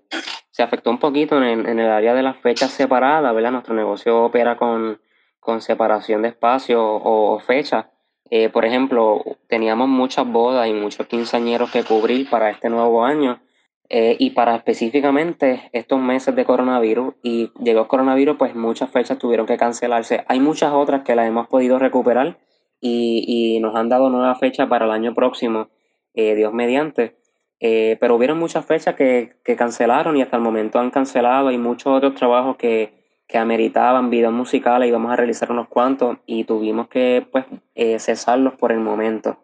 afectó 0.59 0.91
un 0.91 0.99
poquito 0.99 1.43
en, 1.43 1.67
el 1.67 1.91
área 1.91 2.13
de 2.13 2.23
las 2.23 2.37
fechas 2.37 2.71
separadas, 2.71 3.35
¿verdad? 3.35 3.53
Nuestro 3.53 3.75
negocio 3.75 4.25
opera 4.25 4.57
con, 4.57 4.99
con 5.39 5.63
separación 5.63 6.21
de 6.21 6.29
espacio 6.29 6.79
o, 6.83 7.39
fechas. 7.41 7.87
Eh, 8.31 8.49
por 8.49 8.65
ejemplo, 8.65 9.23
teníamos 9.49 9.89
muchas 9.89 10.27
bodas 10.27 10.69
y 10.69 10.73
muchos 10.73 11.07
quinceañeros 11.07 11.71
que 11.71 11.83
cubrir 11.83 12.31
para 12.31 12.51
este 12.51 12.71
nuevo 12.71 13.05
año 13.05 13.41
eh, 13.89 14.17
y 14.21 14.31
para 14.31 14.55
específicamente 14.55 15.69
estos 15.73 16.01
meses 16.01 16.37
de 16.37 16.45
coronavirus 16.45 17.15
y 17.25 17.51
llegó 17.61 17.81
el 17.81 17.89
coronavirus, 17.89 18.37
pues 18.37 18.55
muchas 18.55 18.89
fechas 18.91 19.19
tuvieron 19.19 19.47
que 19.47 19.57
cancelarse. 19.57 20.25
Hay 20.29 20.39
muchas 20.39 20.73
otras 20.73 21.03
que 21.03 21.17
las 21.17 21.27
hemos 21.27 21.49
podido 21.49 21.81
recuperar 21.81 22.39
y, 22.81 23.25
y 23.27 23.59
nos 23.59 23.75
han 23.75 23.89
dado 23.89 24.09
nuevas 24.09 24.39
fechas 24.39 24.69
para 24.69 24.85
el 24.85 24.93
año 24.93 25.13
próximo, 25.13 25.69
eh, 26.15 26.37
Dios 26.37 26.53
mediante. 26.53 27.17
Eh, 27.59 27.99
pero 28.01 28.15
hubieron 28.15 28.39
muchas 28.39 28.65
fechas 28.65 28.95
que, 28.95 29.35
que, 29.45 29.57
cancelaron 29.57 30.17
y 30.17 30.23
hasta 30.23 30.37
el 30.37 30.43
momento 30.43 30.79
han 30.79 30.91
cancelado. 30.91 31.51
y 31.51 31.59
muchos 31.59 31.93
otros 31.93 32.15
trabajos 32.15 32.57
que, 32.57 33.00
que 33.31 33.39
ameritaban 33.39 34.11
videos 34.11 34.33
musicales 34.33 34.89
y 34.89 34.93
vamos 34.93 35.13
a 35.13 35.17
realizar 35.17 35.53
unos 35.53 35.69
cuantos 35.69 36.19
y 36.27 36.45
tuvimos 36.45 36.89
que 36.89 37.25
pues 37.31 37.45
eh, 37.75 37.99
cesarlos 38.01 38.55
por 38.55 38.73
el 38.73 38.81
momento. 38.81 39.39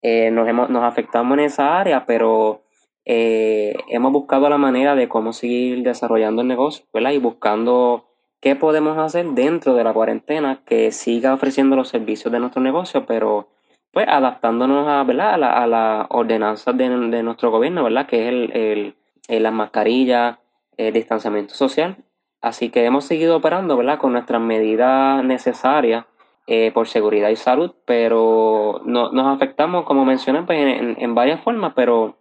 Eh, 0.00 0.30
nos, 0.30 0.48
hemos, 0.48 0.70
nos 0.70 0.82
afectamos 0.82 1.36
en 1.36 1.44
esa 1.44 1.78
área, 1.78 2.06
pero 2.06 2.62
hemos 3.10 4.12
buscado 4.12 4.50
la 4.50 4.58
manera 4.58 4.94
de 4.94 5.08
cómo 5.08 5.32
seguir 5.32 5.82
desarrollando 5.82 6.42
el 6.42 6.48
negocio 6.48 6.84
¿verdad? 6.92 7.12
y 7.12 7.18
buscando 7.18 8.04
qué 8.40 8.54
podemos 8.54 8.98
hacer 8.98 9.26
dentro 9.30 9.74
de 9.74 9.84
la 9.84 9.92
cuarentena 9.92 10.62
que 10.66 10.92
siga 10.92 11.34
ofreciendo 11.34 11.76
los 11.76 11.88
servicios 11.88 12.32
de 12.32 12.40
nuestro 12.40 12.62
negocio, 12.62 13.06
pero 13.06 13.48
pues 13.92 14.06
adaptándonos 14.08 14.86
a, 14.88 15.02
¿verdad? 15.04 15.34
a, 15.34 15.36
la, 15.38 15.52
a 15.62 15.66
las 15.66 16.06
ordenanzas 16.10 16.76
de, 16.76 16.88
de, 16.88 17.22
nuestro 17.22 17.50
gobierno, 17.50 17.84
¿verdad? 17.84 18.06
que 18.06 18.22
es 18.22 18.28
el, 18.28 18.94
el, 19.28 19.42
las 19.42 19.52
mascarillas, 19.52 20.38
el 20.76 20.92
distanciamiento 20.92 21.54
social. 21.54 21.96
Así 22.40 22.70
que 22.70 22.84
hemos 22.84 23.04
seguido 23.04 23.36
operando 23.36 23.76
¿verdad? 23.76 23.98
con 23.98 24.12
nuestras 24.12 24.40
medidas 24.40 25.24
necesarias 25.24 26.06
eh, 26.46 26.70
por 26.72 26.88
seguridad 26.88 27.28
y 27.28 27.36
salud, 27.36 27.72
pero 27.84 28.80
no, 28.84 29.12
nos 29.12 29.36
afectamos, 29.36 29.84
como 29.84 30.04
mencioné, 30.04 30.44
pues, 30.44 30.58
en, 30.58 31.14
varias 31.14 31.42
formas, 31.42 31.72
pero 31.76 32.16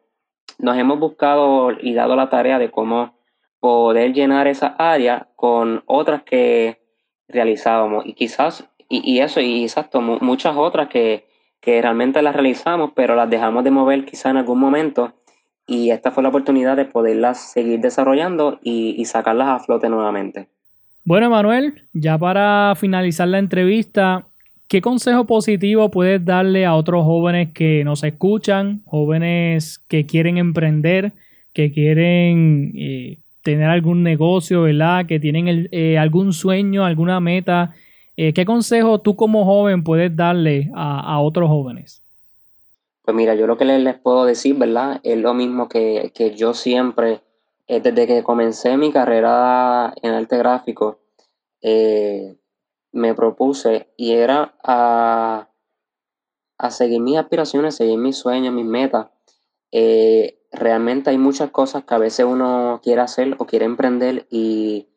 nos 0.60 0.78
hemos 0.78 1.00
buscado 1.00 1.72
y 1.80 1.94
dado 1.94 2.16
la 2.16 2.30
tarea 2.30 2.60
de 2.60 2.70
cómo 2.70 3.18
poder 3.60 4.12
llenar 4.14 4.48
esa 4.48 4.76
área 4.78 5.30
con 5.36 5.84
otras 5.86 6.24
que 6.24 6.82
realizábamos 7.30 8.06
y 8.06 8.14
quizás, 8.14 8.70
y, 8.90 9.14
y 9.14 9.22
eso, 9.22 9.40
y 9.40 9.64
exacto, 9.64 10.02
muchas 10.02 10.58
otras 10.58 10.90
que, 10.90 11.30
que 11.62 11.82
realmente 11.82 12.22
las 12.22 12.34
realizamos, 12.34 12.92
pero 12.96 13.16
las 13.16 13.30
dejamos 13.30 13.64
de 13.64 13.72
mover 13.72 14.04
quizá 14.04 14.30
en 14.30 14.38
algún 14.38 14.60
momento 14.60 15.14
y 15.68 15.92
esta 15.92 16.12
fue 16.12 16.24
la 16.24 16.30
oportunidad 16.30 16.76
de 16.76 16.86
poderlas 16.86 17.52
seguir 17.52 17.80
desarrollando 17.80 18.60
y, 18.64 19.04
sacarlas 19.06 19.50
a 19.50 19.60
flote 19.60 19.90
nuevamente. 19.90 20.48
Bueno, 21.04 21.30
Manuel, 21.30 21.84
ya 21.94 22.18
para 22.18 22.74
finalizar 22.76 23.28
la 23.28 23.40
entrevista, 23.40 24.26
¿qué 24.68 24.82
consejo 24.82 25.26
positivo 25.26 25.92
puedes 25.92 26.24
darle 26.24 26.66
a 26.66 26.74
otros 26.74 27.04
jóvenes 27.04 27.50
que 27.54 27.84
nos 27.84 28.04
escuchan, 28.04 28.82
jóvenes 28.86 29.80
que 29.88 30.06
quieren 30.06 30.38
emprender, 30.38 31.14
que 31.54 31.72
quieren 31.72 32.72
eh, 32.76 33.20
tener 33.44 33.70
algún 33.70 34.04
negocio, 34.04 34.64
¿verdad? 34.64 35.06
Que 35.06 35.20
tienen 35.20 35.70
eh, 35.72 35.98
algún 35.98 36.34
sueño, 36.34 36.86
alguna 36.86 37.20
meta 37.20 37.74
eh, 38.20 38.34
¿Qué 38.34 38.46
consejo 38.46 39.00
tú 39.00 39.16
como 39.16 39.46
joven 39.46 39.84
puedes 39.84 40.16
darle 40.16 40.72
a, 40.74 41.20
otros 41.20 41.48
jóvenes? 41.50 42.02
Pues 43.08 43.16
mira, 43.16 43.36
yo 43.36 43.48
lo 43.48 43.58
que 43.58 43.64
les, 43.64 43.98
puedo 43.98 44.26
decir, 44.26 44.58
¿verdad? 44.58 45.00
Es 45.02 45.18
lo 45.18 45.34
mismo 45.34 45.70
que, 45.70 46.12
yo 46.36 46.54
siempre, 46.54 47.22
eh, 47.68 47.80
desde 47.80 48.06
que 48.06 48.22
comencé 48.22 48.76
mi 48.76 48.92
carrera 48.92 49.94
en 50.02 50.12
arte 50.12 50.38
gráfico, 50.38 51.00
eh, 51.62 52.36
me 52.92 53.16
propuse 53.16 53.94
y 53.96 54.12
era 54.12 54.58
a, 54.62 55.48
seguir 56.70 57.00
mis 57.00 57.18
aspiraciones, 57.18 57.76
seguir 57.78 57.98
mis 57.98 58.18
sueños, 58.18 58.54
mis 58.54 58.66
metas. 58.66 59.08
realmente 60.52 61.10
hay 61.10 61.18
muchas 61.18 61.50
cosas 61.52 61.86
que 61.86 61.96
a 61.96 62.00
veces 62.00 62.26
uno 62.26 62.82
quiere 62.84 63.00
hacer 63.00 63.38
o 63.40 63.46
quiere 63.46 63.64
emprender 63.64 64.28
y 64.30 64.90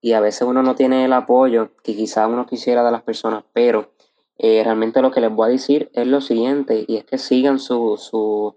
y 0.00 0.12
a 0.12 0.20
veces 0.20 0.42
uno 0.42 0.62
no 0.62 0.74
tiene 0.74 1.04
el 1.04 1.12
apoyo 1.12 1.72
que 1.82 1.96
quizás 1.96 2.28
uno 2.28 2.46
quisiera 2.46 2.84
de 2.84 2.92
las 2.92 3.02
personas, 3.02 3.44
pero 3.52 3.90
eh, 4.38 4.62
realmente 4.62 5.02
lo 5.02 5.10
que 5.10 5.20
les 5.20 5.34
voy 5.34 5.48
a 5.48 5.52
decir 5.52 5.90
es 5.94 6.06
lo 6.06 6.20
siguiente, 6.20 6.84
y 6.86 6.96
es 6.96 7.04
que 7.04 7.18
sigan 7.18 7.58
sus 7.58 8.02
su, 8.02 8.54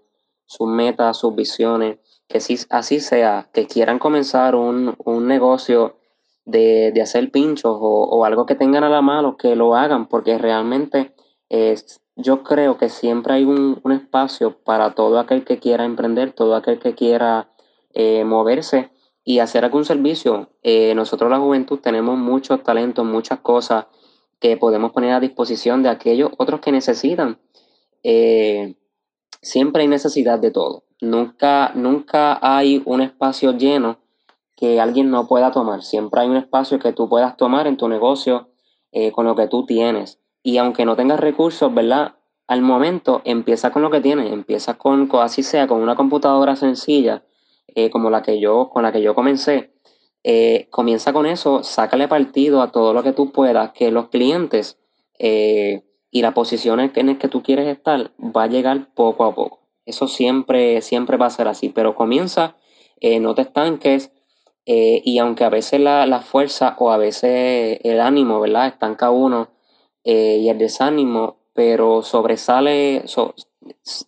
metas, 0.60 1.18
sus 1.18 1.34
visiones, 1.34 1.98
que 2.28 2.40
si 2.40 2.56
así 2.70 3.00
sea, 3.00 3.50
que 3.52 3.66
quieran 3.66 3.98
comenzar 3.98 4.54
un, 4.54 4.96
negocio 5.26 5.96
de, 6.44 6.92
hacer 7.02 7.32
pinchos 7.32 7.76
o, 7.80 8.24
algo 8.24 8.46
que 8.46 8.54
tengan 8.54 8.84
a 8.84 8.88
la 8.88 9.02
mano, 9.02 9.36
que 9.36 9.56
lo 9.56 9.74
hagan, 9.74 10.06
porque 10.06 10.38
realmente 10.38 11.14
es, 11.48 12.00
yo 12.14 12.44
creo 12.44 12.78
que 12.78 12.88
siempre 12.88 13.34
hay 13.34 13.44
un, 13.44 13.80
espacio 13.92 14.58
para 14.62 14.94
todo 14.94 15.18
aquel 15.18 15.44
que 15.44 15.58
quiera 15.58 15.84
emprender, 15.84 16.32
todo 16.32 16.54
aquel 16.54 16.78
que 16.78 16.94
quiera 16.94 17.50
eh, 17.92 18.24
moverse 18.24 18.90
y 19.24 19.40
hacer 19.40 19.64
algún 19.64 19.84
servicio. 19.84 20.50
Eh, 20.62 20.94
nosotros 20.94 21.28
la 21.28 21.38
juventud 21.38 21.80
tenemos 21.80 22.16
muchos 22.16 22.62
talentos, 22.62 23.04
muchas 23.04 23.40
cosas 23.40 23.86
que 24.42 24.56
podemos 24.56 24.90
poner 24.90 25.12
a 25.12 25.20
disposición 25.20 25.84
de 25.84 25.88
aquellos 25.88 26.32
otros 26.36 26.60
que 26.60 26.72
necesitan. 26.72 27.38
Eh, 28.02 28.74
siempre 29.40 29.82
hay 29.82 29.88
necesidad 29.88 30.40
de 30.40 30.50
todo. 30.50 30.82
Nunca, 31.00 31.70
nunca 31.76 32.40
hay 32.42 32.82
un 32.84 33.02
espacio 33.02 33.56
lleno 33.56 33.98
que 34.56 34.80
alguien 34.80 35.10
no 35.10 35.28
pueda 35.28 35.52
tomar. 35.52 35.84
Siempre 35.84 36.22
hay 36.22 36.28
un 36.28 36.36
espacio 36.36 36.80
que 36.80 36.92
tú 36.92 37.08
puedas 37.08 37.36
tomar 37.36 37.68
en 37.68 37.76
tu 37.76 37.88
negocio 37.88 38.48
eh, 38.90 39.12
con 39.12 39.26
lo 39.26 39.36
que 39.36 39.46
tú 39.46 39.64
tienes. 39.64 40.18
Y 40.42 40.58
aunque 40.58 40.84
no 40.84 40.96
tengas 40.96 41.20
recursos, 41.20 41.72
¿verdad? 41.72 42.16
Al 42.48 42.62
momento 42.62 43.22
empieza 43.24 43.70
con 43.70 43.82
lo 43.82 43.90
que 43.90 44.00
tienes. 44.00 44.32
Empieza 44.32 44.74
con, 44.74 45.08
así 45.20 45.44
sea, 45.44 45.68
con 45.68 45.80
una 45.80 45.94
computadora 45.94 46.56
sencilla 46.56 47.22
eh, 47.76 47.90
como 47.90 48.10
la 48.10 48.22
que 48.22 48.40
yo, 48.40 48.70
con 48.70 48.82
la 48.82 48.90
que 48.90 49.02
yo 49.02 49.14
comencé, 49.14 49.71
eh, 50.24 50.68
comienza 50.70 51.12
con 51.12 51.26
eso, 51.26 51.62
sácale 51.62 52.08
partido 52.08 52.62
a 52.62 52.70
todo 52.70 52.94
lo 52.94 53.02
que 53.02 53.12
tú 53.12 53.32
puedas, 53.32 53.72
que 53.72 53.90
los 53.90 54.08
clientes 54.08 54.78
eh, 55.18 55.82
y 56.10 56.22
la 56.22 56.34
posición 56.34 56.80
en 56.80 57.06
la 57.06 57.18
que 57.18 57.28
tú 57.28 57.42
quieres 57.42 57.66
estar 57.66 58.12
va 58.18 58.44
a 58.44 58.48
llegar 58.48 58.92
poco 58.94 59.24
a 59.24 59.34
poco. 59.34 59.60
Eso 59.84 60.08
siempre, 60.08 60.80
siempre 60.82 61.16
va 61.16 61.26
a 61.26 61.30
ser 61.30 61.48
así, 61.48 61.68
pero 61.68 61.94
comienza, 61.94 62.56
no 63.20 63.34
te 63.34 63.42
estanques, 63.42 64.12
y 64.64 65.18
aunque 65.18 65.42
a 65.42 65.48
veces 65.48 65.80
la, 65.80 66.20
fuerza 66.20 66.76
o 66.78 66.92
a 66.92 66.98
veces 66.98 67.80
el 67.82 68.00
ánimo, 68.00 68.40
¿verdad? 68.40 68.68
Estanca 68.68 69.10
uno 69.10 69.48
y 70.04 70.48
el 70.48 70.58
desánimo, 70.58 71.38
pero 71.52 72.02
sobresale, 72.02 73.04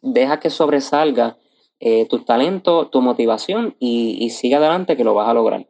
deja 0.02 0.38
que 0.38 0.50
sobresalga 0.50 1.38
eh, 1.80 2.06
tu 2.06 2.20
talento, 2.20 2.88
tu 2.88 3.02
motivación 3.02 3.76
y, 3.78 4.30
sigue 4.30 4.54
adelante 4.54 4.96
que 4.96 5.04
lo 5.04 5.14
vas 5.14 5.28
a 5.28 5.34
lograr. 5.34 5.66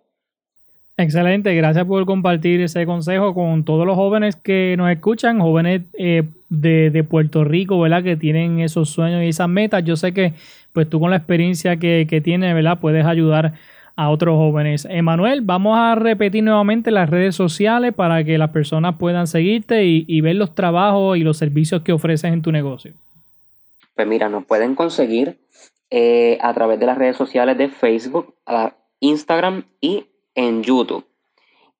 Excelente, 0.96 1.52
gracias 1.57 1.85
por 1.87 2.07
compartir 2.07 2.61
ese 2.61 2.87
consejo 2.87 3.35
con 3.35 3.64
todos 3.64 3.85
los 3.85 3.96
jóvenes 3.96 4.37
que 4.37 4.76
nos 4.78 4.90
escuchan, 4.90 5.40
jóvenes 5.40 5.82
eh, 5.99 6.22
de, 6.49 7.05
Puerto 7.05 7.42
Rico, 7.42 7.80
¿verdad? 7.80 8.05
Que 8.05 8.16
tienen 8.16 8.61
esos 8.61 8.90
sueños 8.90 9.24
y 9.24 9.28
esas 9.28 9.49
metas. 9.49 9.84
Yo 9.84 9.97
sé 9.97 10.14
que 10.14 10.34
pues 10.72 10.88
tú 10.88 11.01
con 11.01 11.11
la 11.11 11.16
experiencia 11.16 11.76
que, 11.78 12.07
que 12.09 12.20
tienes, 12.20 12.55
¿verdad? 12.55 12.78
Puedes 12.78 13.05
ayudar 13.07 13.55
a 13.97 14.11
otros 14.11 14.36
jóvenes. 14.36 14.86
Emanuel, 14.88 15.40
vamos 15.40 15.76
a 15.76 15.95
repetir 15.95 16.42
nuevamente 16.42 16.90
las 16.90 17.11
redes 17.11 17.34
sociales 17.34 17.92
para 17.95 18.24
que 18.24 18.38
las 18.38 18.51
personas 18.51 18.97
puedan 18.97 19.26
seguirte 19.26 19.84
y, 19.84 20.20
ver 20.20 20.36
los 20.36 20.55
trabajos 20.55 21.16
y 21.16 21.20
los 21.20 21.36
servicios 21.36 21.82
que 21.82 21.92
ofreces 21.92 22.32
en 22.32 22.42
tu 22.42 22.51
negocio. 22.51 22.92
Pues 23.95 24.07
mira, 24.07 24.28
nos 24.28 24.45
pueden 24.45 24.74
conseguir 24.74 25.38
eh, 25.90 26.38
a 26.40 26.53
través 26.55 26.80
de 26.80 26.86
las 26.86 26.99
redes 26.99 27.16
sociales 27.16 27.57
de 27.57 27.68
Facebook, 27.68 28.34
Instagram 29.01 29.64
y 29.80 30.07
en 30.35 30.62
YouTube. 30.62 31.07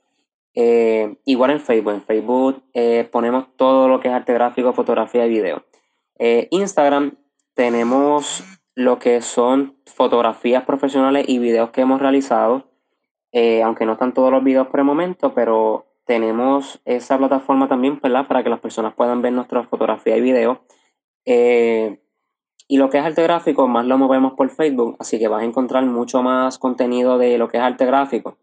Eh, 0.55 1.17
igual 1.25 1.51
en 1.51 1.61
Facebook, 1.61 1.93
en 1.95 2.03
Facebook 2.03 2.63
ponemos 3.11 3.47
todo 3.57 3.89
lo 3.89 4.01
que 4.01 4.09
es 4.09 4.15
arte 4.15 4.33
gráfico, 4.33 4.73
fotografía 4.73 5.27
y 5.27 5.31
video. 5.31 5.65
Instagram 6.51 7.17
tenemos 7.55 8.45
lo 8.75 8.99
que 8.99 9.23
son 9.23 9.77
fotografías 9.87 10.65
profesionales 10.65 11.25
y 11.29 11.39
videos 11.39 11.71
que 11.71 11.83
hemos 11.83 12.01
realizado, 12.01 12.71
eh, 13.33 13.63
aunque 13.63 13.87
no 13.87 13.93
están 13.93 14.15
todos 14.15 14.33
los 14.33 14.43
videos 14.43 14.67
por 14.69 14.81
el 14.81 14.87
momento, 14.87 15.33
pero 15.35 15.87
tenemos 16.05 16.81
esa 16.85 17.17
plataforma 17.17 17.69
también 17.69 18.01
¿verdad? 18.03 18.27
para 18.27 18.43
que 18.43 18.51
las 18.51 18.61
personas 18.61 18.95
puedan 18.95 19.23
ver 19.23 19.33
nuestras 19.33 19.69
fotografías 19.69 20.19
y 20.19 20.23
videos. 20.23 20.59
Eh, 21.25 22.01
y 22.67 22.79
lo 22.79 22.91
que 22.91 22.99
es 22.99 23.05
arte 23.05 23.23
gráfico, 23.23 23.69
más 23.69 23.87
lo 23.87 23.99
movemos 23.99 24.33
por 24.33 24.51
Facebook, 24.51 24.97
así 24.99 25.19
que 25.19 25.29
vas 25.29 25.43
a 25.43 25.45
encontrar 25.45 25.85
mucho 25.85 26.23
más 26.23 26.59
contenido 26.59 27.19
de 27.19 27.39
lo 27.39 27.49
que 27.49 27.59
es 27.59 27.63
arte 27.63 27.87
gráfico 27.87 28.39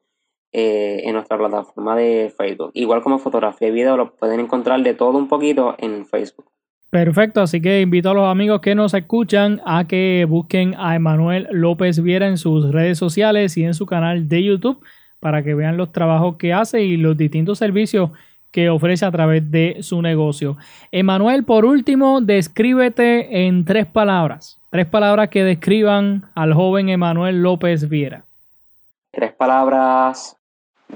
eh, 0.54 1.02
en 1.06 1.14
nuestra 1.14 1.38
plataforma 1.38 1.96
de 1.96 2.34
Facebook. 2.36 2.72
Igual 2.74 3.02
como 3.02 3.20
fotografía 3.20 3.70
y 3.70 3.72
video, 3.72 3.98
lo 3.98 4.12
pueden 4.16 4.40
encontrar 4.40 4.82
de 4.84 4.94
todo 4.94 5.18
un 5.18 5.28
poquito 5.28 5.76
en 5.78 6.06
Facebook. 6.06 6.46
Perfecto, 6.90 7.40
así 7.40 7.62
que 7.62 7.80
invito 7.80 8.10
a 8.10 8.14
los 8.14 8.28
amigos 8.28 8.60
que 8.60 8.76
nos 8.76 8.94
escuchan 8.94 9.62
a 9.66 9.88
que 9.88 10.26
busquen 10.28 10.76
a 10.78 10.94
Emanuel 10.96 11.48
López 11.50 12.04
Viera 12.04 12.28
en 12.28 12.38
sus 12.38 12.70
redes 12.74 12.98
sociales 12.98 13.56
y 13.56 13.64
en 13.64 13.74
su 13.74 13.86
canal 13.86 14.28
de 14.28 14.44
YouTube 14.44 14.84
para 15.22 15.42
que 15.42 15.54
vean 15.56 15.78
los 15.78 15.94
trabajos 15.94 16.36
que 16.36 16.52
hace 16.52 16.82
y 16.82 16.98
los 16.98 17.16
distintos 17.16 17.60
servicios 17.60 18.10
que 18.52 18.70
ofrece 18.70 19.06
a 19.06 19.12
través 19.12 19.50
de 19.50 19.78
su 19.82 20.02
negocio. 20.02 20.58
Emanuel, 20.92 21.46
por 21.46 21.64
último, 21.64 22.20
descríbete 22.20 23.48
en 23.48 23.64
tres 23.64 23.86
palabras. 23.86 24.60
Tres 24.70 24.88
palabras 24.88 25.30
que 25.30 25.46
describan 25.46 26.30
al 26.36 26.54
joven 26.54 26.90
Emanuel 26.90 27.42
López 27.42 27.88
Viera. 27.88 28.26
Tres 29.12 29.32
palabras, 29.32 30.36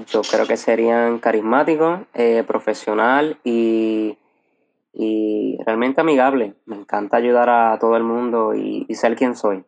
yo 0.08 0.22
creo 0.22 0.46
que 0.46 0.56
serían 0.56 1.18
carismático, 1.18 2.06
eh, 2.14 2.44
profesional 2.46 3.38
y 3.44 4.16
y 4.96 5.58
realmente 5.64 6.00
amigable. 6.00 6.54
Me 6.64 6.76
encanta 6.76 7.18
ayudar 7.18 7.50
a 7.50 7.78
todo 7.78 7.96
el 7.96 8.02
mundo 8.02 8.54
y, 8.54 8.86
ser 8.94 9.14
quien 9.14 9.36
soy. 9.36 9.62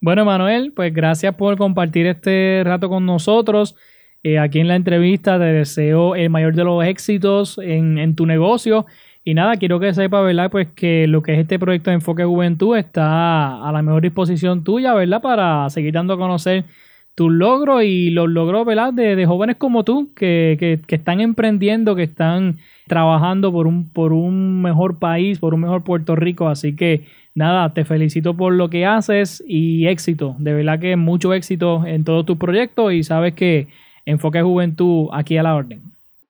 Bueno, 0.00 0.24
Manuel, 0.24 0.72
pues 0.74 0.94
gracias 0.94 1.34
por 1.34 1.56
compartir 1.58 2.06
este 2.06 2.62
rato 2.64 2.88
con 2.88 3.04
nosotros. 3.04 3.74
Eh, 4.22 4.38
aquí 4.38 4.60
en 4.60 4.68
la 4.68 4.76
entrevista 4.76 5.38
te 5.38 5.44
deseo 5.44 6.14
el 6.14 6.30
mayor 6.30 6.54
de 6.54 6.64
los 6.64 6.84
éxitos 6.84 7.58
en, 7.58 8.14
tu 8.14 8.26
negocio. 8.26 8.86
Y 9.24 9.34
nada, 9.34 9.56
quiero 9.56 9.80
que 9.80 9.92
sepa, 9.92 10.20
¿verdad? 10.20 10.50
Pues 10.50 10.68
que 10.68 11.08
lo 11.08 11.20
que 11.20 11.34
es 11.34 11.40
este 11.40 11.58
proyecto 11.58 11.90
de 11.90 11.94
Enfoque 11.94 12.24
Juventud 12.24 12.76
está 12.76 13.68
a 13.68 13.72
la 13.72 13.82
mejor 13.82 14.02
disposición 14.02 14.62
tuya, 14.62 14.94
¿verdad? 14.94 15.20
Para 15.20 15.68
seguir 15.68 15.92
dando 15.92 16.14
a 16.14 16.16
conocer 16.16 16.64
tus 17.18 17.32
logros 17.32 17.82
y 17.82 18.10
los 18.10 18.28
logros, 18.28 18.64
¿verdad? 18.64 18.92
De, 18.92 19.26
jóvenes 19.26 19.56
como 19.56 19.82
tú 19.82 20.14
que, 20.14 20.56
que, 20.60 20.80
que 20.86 20.94
están 20.94 21.20
emprendiendo, 21.20 21.96
que 21.96 22.04
están 22.04 22.58
trabajando 22.86 23.50
por 23.50 23.66
un, 23.66 23.88
por 23.90 24.12
un 24.12 24.62
mejor 24.62 25.00
país, 25.00 25.40
por 25.40 25.52
un 25.52 25.62
mejor 25.62 25.82
Puerto 25.82 26.14
Rico. 26.14 26.46
Así 26.46 26.76
que 26.76 27.06
nada, 27.34 27.74
te 27.74 27.84
felicito 27.84 28.34
por 28.34 28.52
lo 28.52 28.70
que 28.70 28.86
haces 28.86 29.42
y 29.48 29.88
éxito. 29.88 30.36
De 30.38 30.52
verdad 30.52 30.78
que 30.78 30.94
mucho 30.94 31.34
éxito 31.34 31.84
en 31.84 32.04
todos 32.04 32.24
tus 32.24 32.38
proyectos 32.38 32.92
y 32.92 33.02
sabes 33.02 33.34
que 33.34 33.66
Enfoque 34.06 34.40
Juventud 34.40 35.08
aquí 35.12 35.36
a 35.38 35.42
la 35.42 35.56
orden. 35.56 35.82